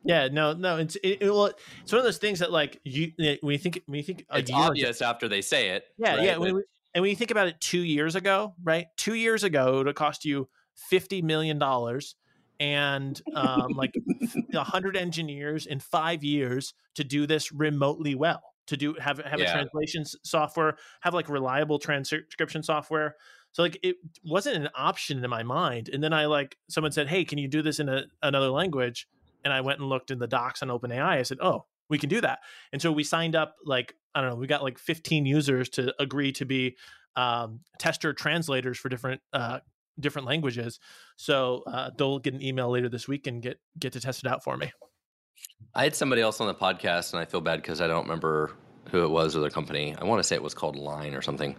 [0.08, 0.78] yeah, no, no.
[0.78, 3.82] It's it, it, well, it's one of those things that like you when you think
[3.84, 5.84] when you think it's obvious after they say it.
[5.98, 6.24] Yeah, right?
[6.24, 6.36] yeah.
[6.38, 6.62] When,
[6.94, 8.86] and when you think about it, two years ago, right?
[8.96, 12.16] Two years ago, it would cost you fifty million dollars
[12.58, 13.94] and um, like
[14.54, 18.42] hundred engineers in five years to do this remotely well.
[18.68, 19.50] To do have have yeah.
[19.50, 23.16] a translation software, have like reliable transcription software.
[23.52, 25.90] So like it wasn't an option in my mind.
[25.92, 29.06] And then I like someone said, "Hey, can you do this in a, another language?"
[29.44, 31.18] And I went and looked in the docs on OpenAI.
[31.18, 32.40] I said, "Oh, we can do that."
[32.72, 35.94] And so we signed up like I don't know, we got like 15 users to
[36.00, 36.76] agree to be
[37.16, 39.60] um, tester translators for different uh,
[40.00, 40.80] different languages.
[41.16, 44.30] So uh, they'll get an email later this week and get get to test it
[44.30, 44.72] out for me.
[45.74, 48.52] I had somebody else on the podcast, and I feel bad because I don't remember
[48.90, 49.94] who it was or their company.
[49.96, 51.56] I want to say it was called Line or something,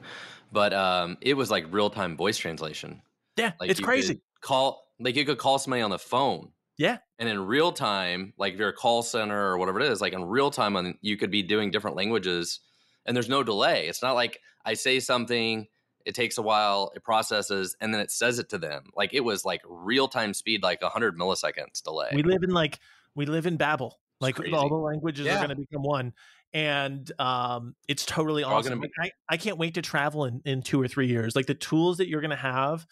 [0.51, 3.01] but um, it was like real time voice translation.
[3.37, 4.21] Yeah, like it's crazy.
[4.41, 6.97] Call like you could call somebody on the phone yeah.
[7.19, 10.13] And in real time, like if you're a call center or whatever it is, like
[10.13, 12.61] in real time, on you could be doing different languages
[13.05, 13.87] and there's no delay.
[13.87, 15.67] It's not like I say something,
[16.05, 18.85] it takes a while, it processes, and then it says it to them.
[18.95, 22.11] Like it was like real time speed, like 100 milliseconds delay.
[22.13, 22.79] We live in like
[23.13, 23.99] we live in Babel.
[24.21, 25.35] Like all the languages yeah.
[25.35, 26.13] are going to become one,
[26.53, 28.81] and um, it's totally awesome.
[28.81, 31.35] Be- I, I can't wait to travel in in two or three years.
[31.35, 32.85] Like the tools that you're going to have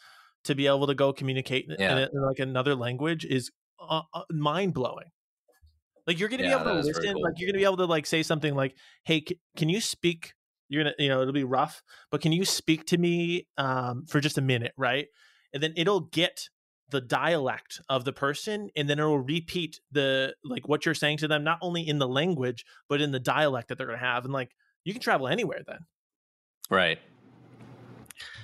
[0.45, 1.97] to be able to go communicate yeah.
[1.97, 3.51] in, in, like another language is
[3.89, 5.09] uh, uh, mind blowing.
[6.05, 7.13] Like you're going to yeah, be able to listen.
[7.13, 7.23] Cool.
[7.23, 9.81] Like you're going to be able to like say something like, "Hey, c- can you
[9.81, 10.33] speak?"
[10.69, 11.81] You're gonna, you know, it'll be rough,
[12.11, 15.07] but can you speak to me um, for just a minute, right?
[15.53, 16.49] And then it'll get
[16.89, 21.27] the dialect of the person, and then it'll repeat the like what you're saying to
[21.27, 24.23] them, not only in the language but in the dialect that they're going to have.
[24.23, 24.51] And like
[24.83, 25.79] you can travel anywhere then.
[26.69, 26.99] Right.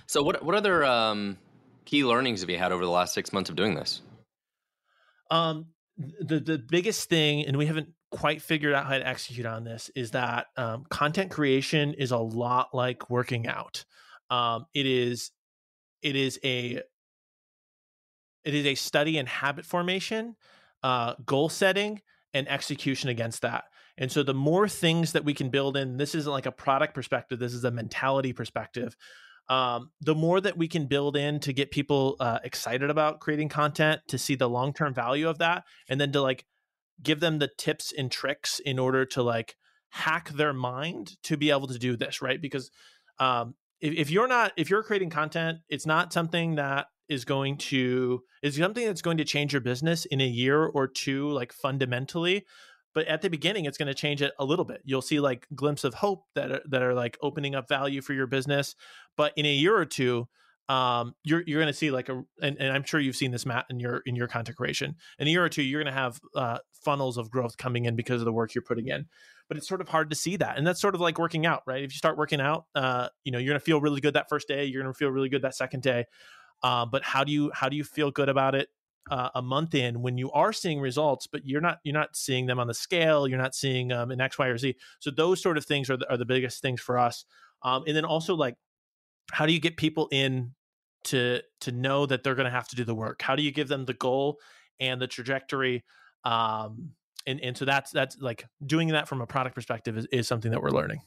[0.07, 1.37] So what what other um,
[1.85, 4.01] key learnings have you had over the last six months of doing this?
[5.33, 5.65] Um,
[5.97, 9.89] the the biggest thing, and we haven't quite figured out how to execute on this,
[9.95, 13.83] is that um, content creation is a lot like working out.
[14.29, 15.31] Um, it is
[16.03, 16.81] it is a
[18.43, 20.35] it is a study in habit formation,
[20.83, 22.01] uh, goal setting,
[22.33, 23.65] and execution against that.
[23.97, 26.93] And so the more things that we can build in, this isn't like a product
[26.93, 28.95] perspective, this is a mentality perspective
[29.49, 33.49] um, the more that we can build in to get people uh, excited about creating
[33.49, 36.45] content to see the long-term value of that and then to like
[37.01, 39.55] give them the tips and tricks in order to like
[39.89, 42.41] hack their mind to be able to do this right?
[42.41, 42.71] Because
[43.19, 47.57] um, if, if you're not if you're creating content it's not something that is going
[47.57, 51.51] to is something that's going to change your business in a year or two like
[51.51, 52.45] fundamentally
[52.93, 55.47] but at the beginning it's going to change it a little bit you'll see like
[55.55, 58.75] glimpse of hope that are, that are like opening up value for your business
[59.17, 60.27] but in a year or two
[60.69, 63.45] um, you're you're going to see like a and, and, I'm sure you've seen this
[63.45, 64.95] Matt in your in your content creation.
[65.19, 67.97] In a year or two, you're going to have uh, funnels of growth coming in
[67.97, 69.07] because of the work you're putting in.
[69.49, 71.63] But it's sort of hard to see that, and that's sort of like working out,
[71.67, 71.83] right?
[71.83, 74.29] If you start working out, uh, you know you're going to feel really good that
[74.29, 74.63] first day.
[74.63, 76.05] You're going to feel really good that second day.
[76.63, 78.69] Uh, but how do you how do you feel good about it
[79.09, 82.45] uh, a month in when you are seeing results, but you're not you're not seeing
[82.45, 83.27] them on the scale.
[83.27, 84.75] You're not seeing um, an X, Y, or Z.
[84.99, 87.25] So those sort of things are the, are the biggest things for us.
[87.63, 88.55] Um, and then also like,
[89.31, 90.51] how do you get people in
[91.05, 93.21] to to know that they're going to have to do the work?
[93.21, 94.39] How do you give them the goal
[94.79, 95.83] and the trajectory?
[96.23, 96.91] Um,
[97.27, 100.51] and and so that's that's like doing that from a product perspective is, is something
[100.51, 101.01] that we're learning.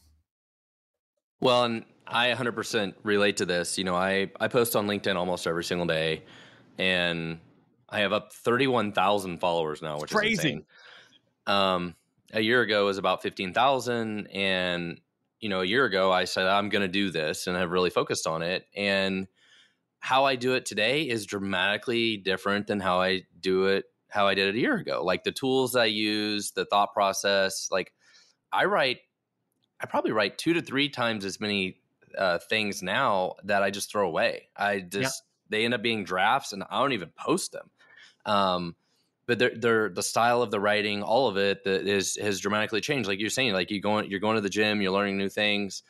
[1.41, 3.77] Well, and I 100% relate to this.
[3.77, 6.23] You know, I I post on LinkedIn almost every single day,
[6.79, 7.39] and
[7.97, 10.33] I have up 31,000 followers now, which Crazy.
[10.35, 10.67] is crazy.
[11.47, 11.95] Um,
[12.35, 15.01] a year ago was about 15,000 and
[15.41, 17.89] you know, a year ago I said I'm going to do this and I've really
[17.89, 19.27] focused on it and
[20.01, 24.35] how I do it today is dramatically different than how I do it how I
[24.35, 25.03] did it a year ago.
[25.03, 27.95] Like the tools I use, the thought process, like
[28.53, 28.99] I write
[29.81, 31.79] I probably write 2 to 3 times as many
[32.19, 34.49] uh, things now that I just throw away.
[34.55, 35.57] I just yeah.
[35.59, 37.71] they end up being drafts and I don't even post them.
[38.27, 38.77] Um,
[39.27, 42.81] but they're, they're, the style of the writing, all of it that is has dramatically
[42.81, 43.09] changed.
[43.09, 45.83] Like you're saying, like you're going you're going to the gym, you're learning new things.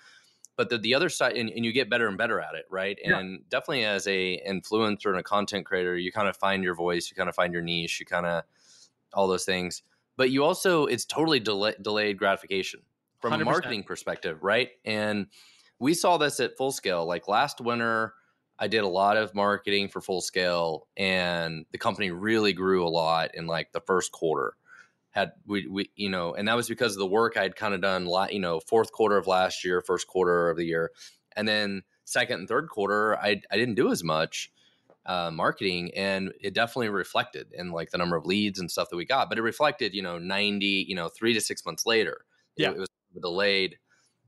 [0.57, 2.99] But the, the other side, and, and you get better and better at it, right?
[3.05, 3.19] Yeah.
[3.19, 7.11] And definitely as a influencer and a content creator, you kind of find your voice,
[7.11, 8.43] you kind of find your niche, you kind of
[9.13, 9.83] all those things.
[10.17, 12.81] But you also, it's totally delay, delayed gratification
[13.21, 13.43] from 100%.
[13.43, 14.71] a marketing perspective, right?
[14.87, 15.27] And
[15.79, 17.05] we saw this at full scale.
[17.05, 18.15] Like last winter,
[18.59, 22.89] I did a lot of marketing for full scale and the company really grew a
[22.89, 24.55] lot in like the first quarter.
[25.11, 27.81] Had we, we you know, and that was because of the work I'd kind of
[27.81, 30.91] done, you know, fourth quarter of last year, first quarter of the year.
[31.35, 34.51] And then second and third quarter, I, I didn't do as much
[35.07, 38.97] uh, marketing and it definitely reflected in like the number of leads and stuff that
[38.97, 42.25] we got, but it reflected, you know, 90, you know, three to six months later.
[42.57, 42.71] Yeah.
[42.71, 42.89] It, it was
[43.21, 43.79] delayed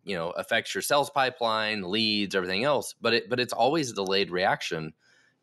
[0.09, 3.95] you know affects your sales pipeline leads everything else but it but it's always a
[3.95, 4.95] delayed reaction.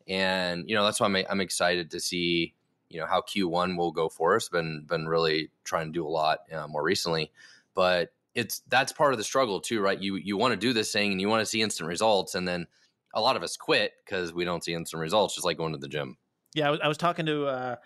[0.08, 2.54] And you know that's why i'm, I'm excited to see
[2.88, 4.48] you know how q1 will go for us.
[4.48, 7.30] Been been really trying to do a lot uh, more recently.
[7.74, 10.00] But it's that's part of the struggle too right?
[10.00, 12.46] You you want to do this thing and you want to see instant results and
[12.46, 12.66] then
[13.14, 15.78] a lot of us quit because we don't see instant results just like going to
[15.78, 16.16] the gym.
[16.54, 17.76] Yeah i was, I was talking to uh,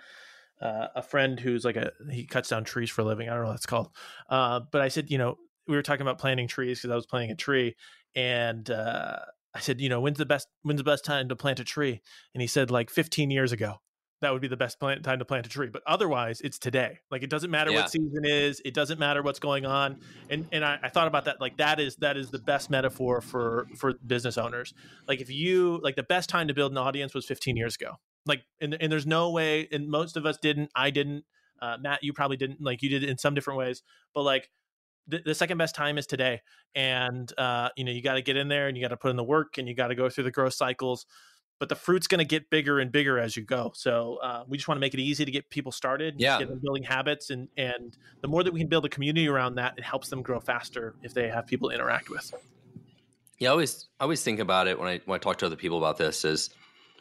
[0.62, 3.43] uh, a friend who's like a he cuts down trees for a living i don't
[3.43, 3.91] know what it's called.
[4.31, 5.37] Uh, but i said you know
[5.67, 7.77] we were talking about planting trees because I was planting a tree,
[8.15, 9.19] and uh,
[9.55, 12.01] I said, you know, when's the best when's the best time to plant a tree?
[12.35, 13.77] And he said like 15 years ago.
[14.23, 15.69] That would be the best plant, time to plant a tree.
[15.73, 16.99] But otherwise, it's today.
[17.11, 17.81] Like it doesn't matter yeah.
[17.81, 18.61] what season is.
[18.67, 20.01] It doesn't matter what's going on.
[20.29, 21.41] And and I, I thought about that.
[21.41, 24.75] Like that is that is the best metaphor for for business owners.
[25.09, 27.95] Like if you like the best time to build an audience was 15 years ago.
[28.27, 29.67] Like and and there's no way.
[29.73, 30.71] And most of us didn't.
[30.77, 31.25] I didn't.
[31.63, 32.61] Uh, Matt, you probably didn't.
[32.61, 33.83] Like you did in some different ways.
[34.15, 34.51] But like
[35.11, 36.41] the, the second best time is today,
[36.75, 39.11] and uh, you know you got to get in there and you got to put
[39.11, 41.07] in the work and you got to go through the growth cycles.
[41.59, 43.73] But the fruit's going to get bigger and bigger as you go.
[43.75, 46.39] So uh, we just want to make it easy to get people started, yeah.
[46.39, 49.57] get them building habits, and and the more that we can build a community around
[49.57, 52.33] that, it helps them grow faster if they have people to interact with.
[53.39, 55.57] Yeah, I always I always think about it when I when I talk to other
[55.57, 56.51] people about this is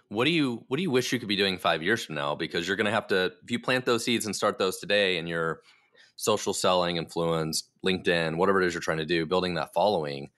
[0.09, 2.35] what do you what do you wish you could be doing five years from now?
[2.35, 5.17] Because you're going to have to if you plant those seeds and start those today,
[5.17, 5.61] and you're
[6.19, 10.29] social selling, influence, LinkedIn, whatever it is you're trying to do, building that following,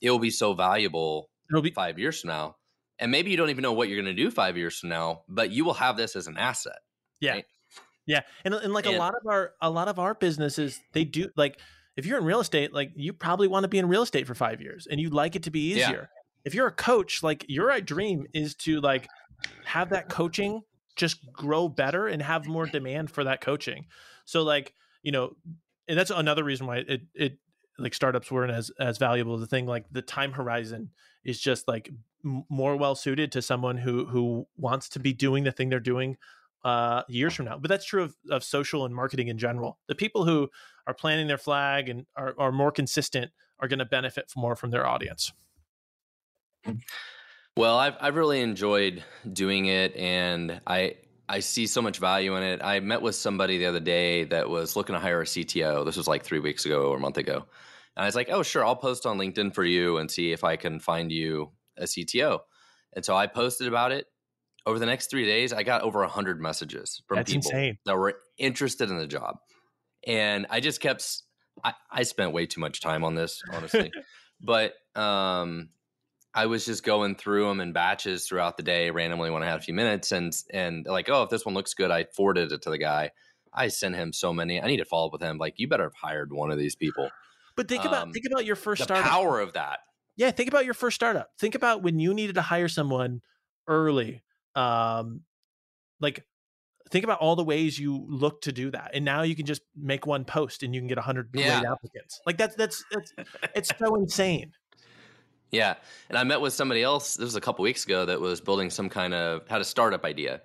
[0.00, 1.28] it will be so valuable.
[1.50, 2.56] It'll be five years from now,
[2.98, 5.22] and maybe you don't even know what you're going to do five years from now,
[5.28, 6.78] but you will have this as an asset.
[7.20, 7.44] Yeah, right?
[8.06, 11.04] yeah, and and like and, a lot of our a lot of our businesses, they
[11.04, 11.60] do like
[11.96, 14.34] if you're in real estate, like you probably want to be in real estate for
[14.34, 16.10] five years and you'd like it to be easier.
[16.12, 16.20] Yeah.
[16.44, 19.08] If you're a coach, like your dream is to like
[19.64, 20.62] have that coaching
[20.94, 23.86] just grow better and have more demand for that coaching.
[24.24, 24.72] So like,
[25.06, 25.36] you know,
[25.86, 27.38] and that's another reason why it it
[27.78, 29.38] like startups weren't as as valuable.
[29.38, 30.90] The thing like the time horizon
[31.24, 31.92] is just like
[32.24, 35.78] m- more well suited to someone who who wants to be doing the thing they're
[35.78, 36.16] doing
[36.64, 37.56] uh, years from now.
[37.56, 39.78] But that's true of, of social and marketing in general.
[39.86, 40.50] The people who
[40.88, 43.30] are planting their flag and are, are more consistent
[43.60, 45.32] are going to benefit more from their audience.
[47.56, 50.96] Well, I've I've really enjoyed doing it, and I
[51.28, 52.60] I see so much value in it.
[52.62, 55.84] I met with somebody the other day that was looking to hire a CTO.
[55.84, 57.46] This was like three weeks ago or a month ago,
[57.96, 60.44] and I was like, "Oh, sure, I'll post on LinkedIn for you and see if
[60.44, 62.40] I can find you a CTO."
[62.94, 64.06] And so I posted about it,
[64.66, 67.78] over the next three days, I got over hundred messages from That's people insane.
[67.86, 69.38] that were interested in the job,
[70.06, 71.22] and I just kept.
[71.64, 73.90] I, I spent way too much time on this, honestly,
[74.40, 75.70] but um,
[76.36, 79.58] I was just going through them in batches throughout the day, randomly when I had
[79.58, 82.62] a few minutes, and and like, oh, if this one looks good, I forwarded it
[82.62, 83.10] to the guy.
[83.52, 84.60] I sent him so many.
[84.60, 85.38] I need to follow up with him.
[85.38, 87.08] Like, you better have hired one of these people.
[87.56, 89.10] But think um, about think about your first the startup.
[89.10, 89.80] power of that.
[90.16, 91.30] Yeah, think about your first startup.
[91.38, 93.22] Think about when you needed to hire someone
[93.68, 94.22] early
[94.56, 95.20] um
[96.00, 96.24] like
[96.90, 99.62] think about all the ways you look to do that and now you can just
[99.76, 101.60] make one post and you can get 100 yeah.
[101.60, 103.12] great applicants like that's that's that's
[103.54, 104.52] it's so insane
[105.50, 105.74] yeah
[106.08, 108.70] and i met with somebody else this was a couple weeks ago that was building
[108.70, 110.40] some kind of had a startup idea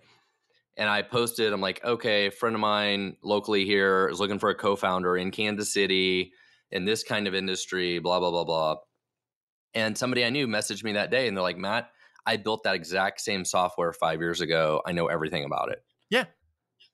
[0.78, 4.50] and i posted i'm like okay a friend of mine locally here is looking for
[4.50, 6.32] a co-founder in kansas city
[6.72, 8.76] in this kind of industry blah blah blah blah
[9.74, 11.90] and somebody i knew messaged me that day and they're like matt
[12.26, 14.82] I built that exact same software five years ago.
[14.86, 15.84] I know everything about it.
[16.10, 16.26] Yeah.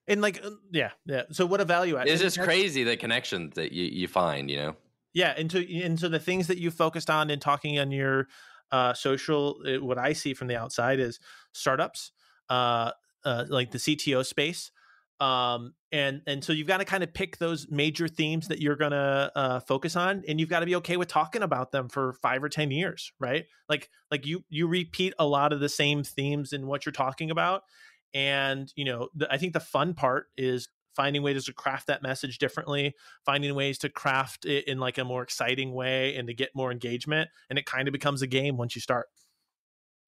[0.08, 1.24] And like, uh, yeah, yeah.
[1.32, 2.08] So what a value add.
[2.08, 4.76] It's just crazy the connections that you, you find, you know?
[5.18, 5.34] Yeah.
[5.36, 8.28] And so the things that you focused on in talking on your
[8.72, 11.20] uh, social, uh, what I see from the outside is
[11.54, 12.12] startups,
[12.52, 12.92] uh,
[13.26, 14.70] uh, like the CTO space,
[15.20, 18.76] um, and and so you've got to kind of pick those major themes that you're
[18.76, 22.14] to uh, focus on and you've got to be okay with talking about them for
[22.22, 26.04] five or ten years right like like you you repeat a lot of the same
[26.04, 27.64] themes in what you're talking about
[28.14, 30.68] and you know the, i think the fun part is
[30.98, 32.94] finding ways to craft that message differently
[33.26, 36.72] finding ways to craft it in like a more exciting way and to get more
[36.72, 39.08] engagement and it kind of becomes a game once you start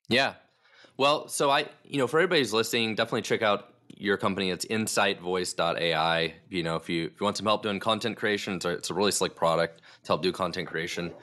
[0.09, 0.33] yeah
[0.97, 4.49] well so i you know for everybody's listening definitely check out your company.
[4.49, 6.33] It's insightvoice.ai.
[6.49, 8.89] You know, if you if you want some help doing content creation, it's a, it's
[8.89, 11.13] a really slick product to help do content creation.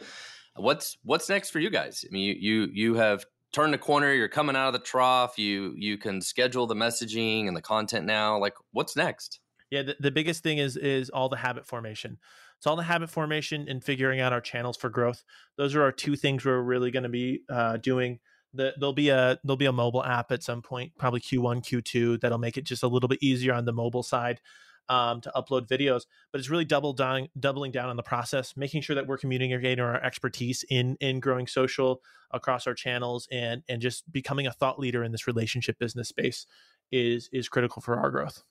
[0.56, 2.04] What's what's next for you guys?
[2.08, 4.12] I mean, you you you have turned the corner.
[4.12, 5.38] You're coming out of the trough.
[5.38, 8.38] You you can schedule the messaging and the content now.
[8.38, 9.40] Like, what's next?
[9.70, 12.18] Yeah, the, the biggest thing is is all the habit formation.
[12.56, 15.24] It's all the habit formation and figuring out our channels for growth.
[15.56, 18.20] Those are our two things we're really going to be uh, doing
[18.56, 22.20] the, there'll be a there'll be a mobile app at some point, probably Q1, Q2,
[22.20, 24.40] that'll make it just a little bit easier on the mobile side
[24.88, 26.02] um, to upload videos.
[26.32, 29.80] But it's really double down, doubling down on the process, making sure that we're communicating
[29.80, 34.52] or our expertise in in growing social across our channels, and and just becoming a
[34.52, 36.46] thought leader in this relationship business space
[36.90, 38.42] is is critical for our growth.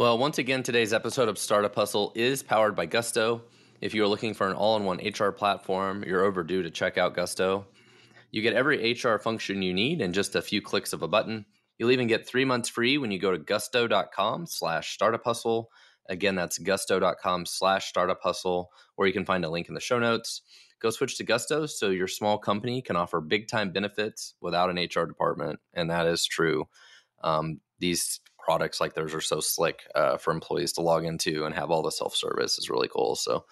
[0.00, 3.42] Well, once again, today's episode of Startup Hustle is powered by Gusto.
[3.82, 6.96] If you are looking for an all in one HR platform, you're overdue to check
[6.96, 7.66] out Gusto.
[8.30, 11.44] You get every HR function you need in just a few clicks of a button.
[11.76, 15.68] You'll even get three months free when you go to gusto.com slash startup hustle.
[16.08, 19.98] Again, that's gusto.com slash startup hustle, or you can find a link in the show
[19.98, 20.40] notes.
[20.80, 24.78] Go switch to Gusto so your small company can offer big time benefits without an
[24.78, 25.60] HR department.
[25.74, 26.68] And that is true.
[27.22, 31.54] Um, these products like theirs are so slick uh, for employees to log into and
[31.54, 33.16] have all the self service is really cool.
[33.16, 33.44] So,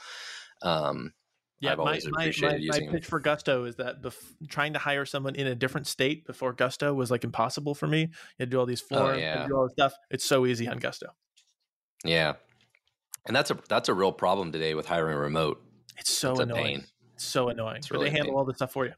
[0.62, 1.12] um,
[1.60, 4.14] yeah, I've my, my, my, my, pitch for Gusto is that bef-
[4.48, 8.02] trying to hire someone in a different state before Gusto was like impossible for me.
[8.02, 8.08] You
[8.38, 9.46] had to do all these oh, forms, oh, yeah.
[9.46, 9.94] do all this stuff.
[10.10, 11.08] It's so easy on Gusto.
[12.04, 12.34] Yeah.
[13.26, 15.60] And that's a that's a real problem today with hiring remote.
[15.98, 16.84] It's so it's annoying.
[17.14, 17.78] It's so annoying.
[17.78, 18.92] It's really they handle all this stuff for you.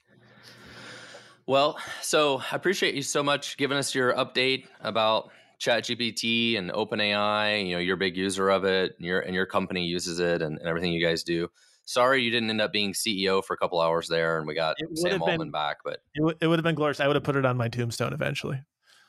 [1.47, 5.31] Well, so I appreciate you so much giving us your update about
[5.61, 7.67] ChatGPT and OpenAI.
[7.67, 10.43] You know, you're a big user of it, and your and your company uses it,
[10.43, 11.49] and, and everything you guys do.
[11.85, 14.77] Sorry, you didn't end up being CEO for a couple hours there, and we got
[14.95, 15.79] Sam Altman been, back.
[15.85, 17.01] But it, w- it would have been glorious.
[17.01, 18.61] I would have put it on my tombstone eventually.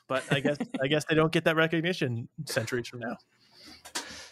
[0.08, 3.16] But I guess I guess they don't get that recognition centuries from now.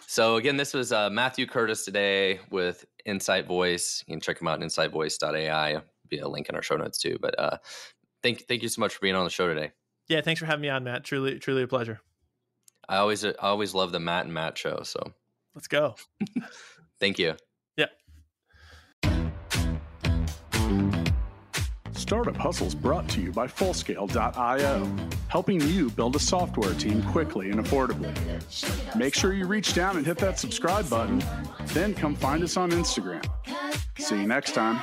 [0.07, 4.03] So again, this was uh, Matthew Curtis today with Insight Voice.
[4.09, 5.81] You can check him out at insightvoice.ai.
[6.09, 7.17] Be a link in our show notes too.
[7.23, 7.59] But uh,
[8.23, 9.71] thank thank you so much for being on the show today.
[10.09, 11.05] Yeah, thanks for having me on, Matt.
[11.05, 12.01] Truly, truly a pleasure.
[12.91, 14.83] I always I always love the Matt and Matt show.
[14.83, 15.13] So
[15.55, 15.95] let's go.
[17.01, 17.37] thank you.
[17.77, 17.87] Yeah.
[21.93, 24.97] Startup Hustles brought to you by Fullscale.io,
[25.29, 28.13] helping you build a software team quickly and affordably.
[28.97, 31.23] Make sure you reach down and hit that subscribe button,
[31.67, 33.25] then come find us on Instagram.
[33.99, 34.83] See you next time.